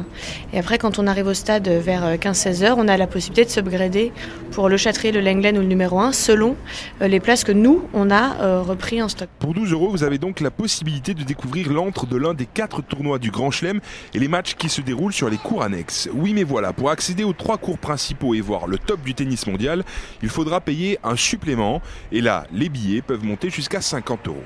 [0.52, 3.50] Et après, quand on arrive au stade vers 15-16 heures, on a la possibilité de
[3.50, 4.12] s'upgrader
[4.50, 6.56] pour le Châtrier, le Lenglen ou le numéro 1, selon
[7.00, 9.28] euh, les places que nous, on a euh, repris en stock.
[9.38, 12.82] Pour 12 euros, vous avez donc la possibilité de découvrir l'antre de l'un des quatre
[12.82, 13.78] tournois du Grand Chelem
[14.12, 16.08] et les matchs qui se déroulent sur les cours annexes.
[16.12, 19.46] Oui, mais voilà, pour accéder aux trois cours principaux et voir le top du tennis
[19.46, 19.84] mondial,
[20.20, 21.80] il faudra payer un supplément.
[22.10, 24.42] Et là, les billets peuvent monter jusqu'à 50 euros.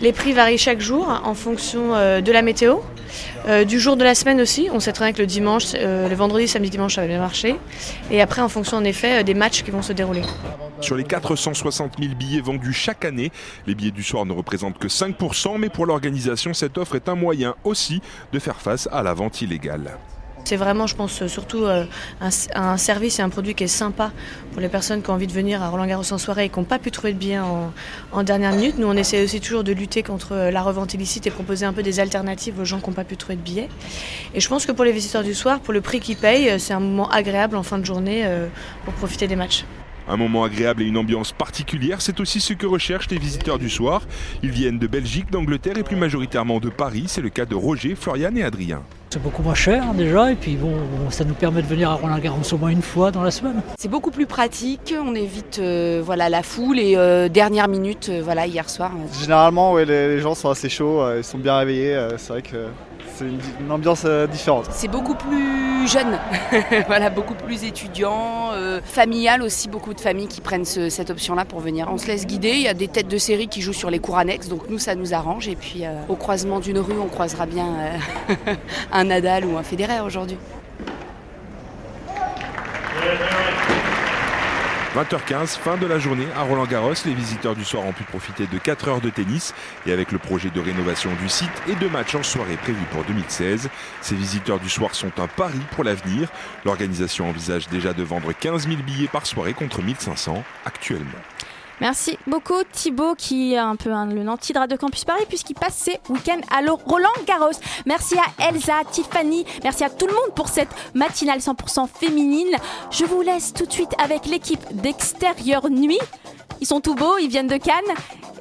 [0.00, 2.76] Les prix varient chaque jour en fonction euh, de la météo,
[3.48, 4.68] euh, du jour de la semaine aussi.
[4.72, 7.18] On sait très bien que le dimanche, euh, le vendredi, samedi, dimanche, ça va bien
[7.18, 7.56] marcher.
[8.10, 10.22] Et après, en fonction en effet des matchs qui vont se dérouler.
[10.80, 13.32] Sur les 460 000 billets vendus chaque année,
[13.66, 17.16] les billets du soir ne représentent que 5%, mais pour l'organisation, cette offre est un
[17.16, 18.00] moyen aussi
[18.32, 19.98] de faire face à la vente illégale.
[20.48, 21.84] C'est vraiment, je pense, surtout euh,
[22.54, 24.12] un, service et un produit qui est sympa
[24.52, 26.58] pour les personnes qui ont envie de venir à Roland Garros en soirée et qui
[26.58, 27.70] n'ont pas pu trouver de billets en,
[28.12, 28.78] en dernière minute.
[28.78, 31.74] Nous, on essaie aussi toujours de lutter contre euh, la revente illicite et proposer un
[31.74, 33.68] peu des alternatives aux gens qui n'ont pas pu trouver de billets.
[34.32, 36.58] Et je pense que pour les visiteurs du soir, pour le prix qu'ils payent, euh,
[36.58, 38.26] c'est un moment agréable en fin de journée
[38.86, 39.66] pour profiter des matchs.
[40.08, 43.68] Un moment agréable et une ambiance particulière, c'est aussi ce que recherchent les visiteurs du
[43.68, 44.02] soir.
[44.42, 47.04] Ils viennent de Belgique, d'Angleterre et plus majoritairement de Paris.
[47.08, 48.82] C'est le cas de Roger, Florian et Adrien.
[49.10, 50.74] C'est beaucoup moins cher déjà, et puis bon,
[51.08, 53.62] ça nous permet de venir à Roland-Garros au moins une fois dans la semaine.
[53.78, 58.20] C'est beaucoup plus pratique, on évite euh, voilà, la foule et euh, dernière minute, euh,
[58.22, 58.92] voilà, hier soir.
[59.18, 61.98] Généralement, ouais, les, les gens sont assez chauds, ils sont bien réveillés.
[62.18, 62.66] c'est vrai que
[63.18, 63.24] c'est
[63.60, 64.66] une, ambiance euh, différente.
[64.70, 66.18] C'est beaucoup plus jeune,
[66.86, 71.44] voilà, beaucoup plus étudiant, euh, familial aussi, beaucoup de familles qui prennent ce- cette option-là
[71.44, 71.88] pour venir.
[71.90, 73.98] On se laisse guider, il y a des têtes de série qui jouent sur les
[73.98, 75.48] cours annexes, donc nous ça nous arrange.
[75.48, 77.66] Et puis euh, au croisement d'une rue, on croisera bien
[78.92, 80.36] un Nadal ou un Federer aujourd'hui.
[84.98, 86.94] 20h15, fin de la journée à Roland-Garros.
[87.06, 89.54] Les visiteurs du soir ont pu profiter de 4 heures de tennis
[89.86, 93.04] et avec le projet de rénovation du site et de matchs en soirée prévus pour
[93.04, 93.68] 2016.
[94.00, 96.28] Ces visiteurs du soir sont un pari pour l'avenir.
[96.64, 101.12] L'organisation envisage déjà de vendre 15 000 billets par soirée contre 1500 actuellement.
[101.80, 105.74] Merci beaucoup Thibaut qui est un peu un- le nanti de Campus Paris puisqu'il passe
[105.76, 107.52] ses week-ends à Roland Garros.
[107.86, 112.48] Merci à Elsa, Tiffany, merci à tout le monde pour cette matinale 100% féminine.
[112.90, 116.00] Je vous laisse tout de suite avec l'équipe d'Extérieur Nuit.
[116.60, 117.94] Ils sont tout beaux, ils viennent de Cannes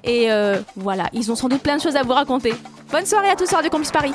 [0.04, 2.56] Et euh, voilà, ils ont sans doute plein de choses à vous raconter.
[2.92, 4.14] Bonne soirée à tous sur Radio Campus Paris.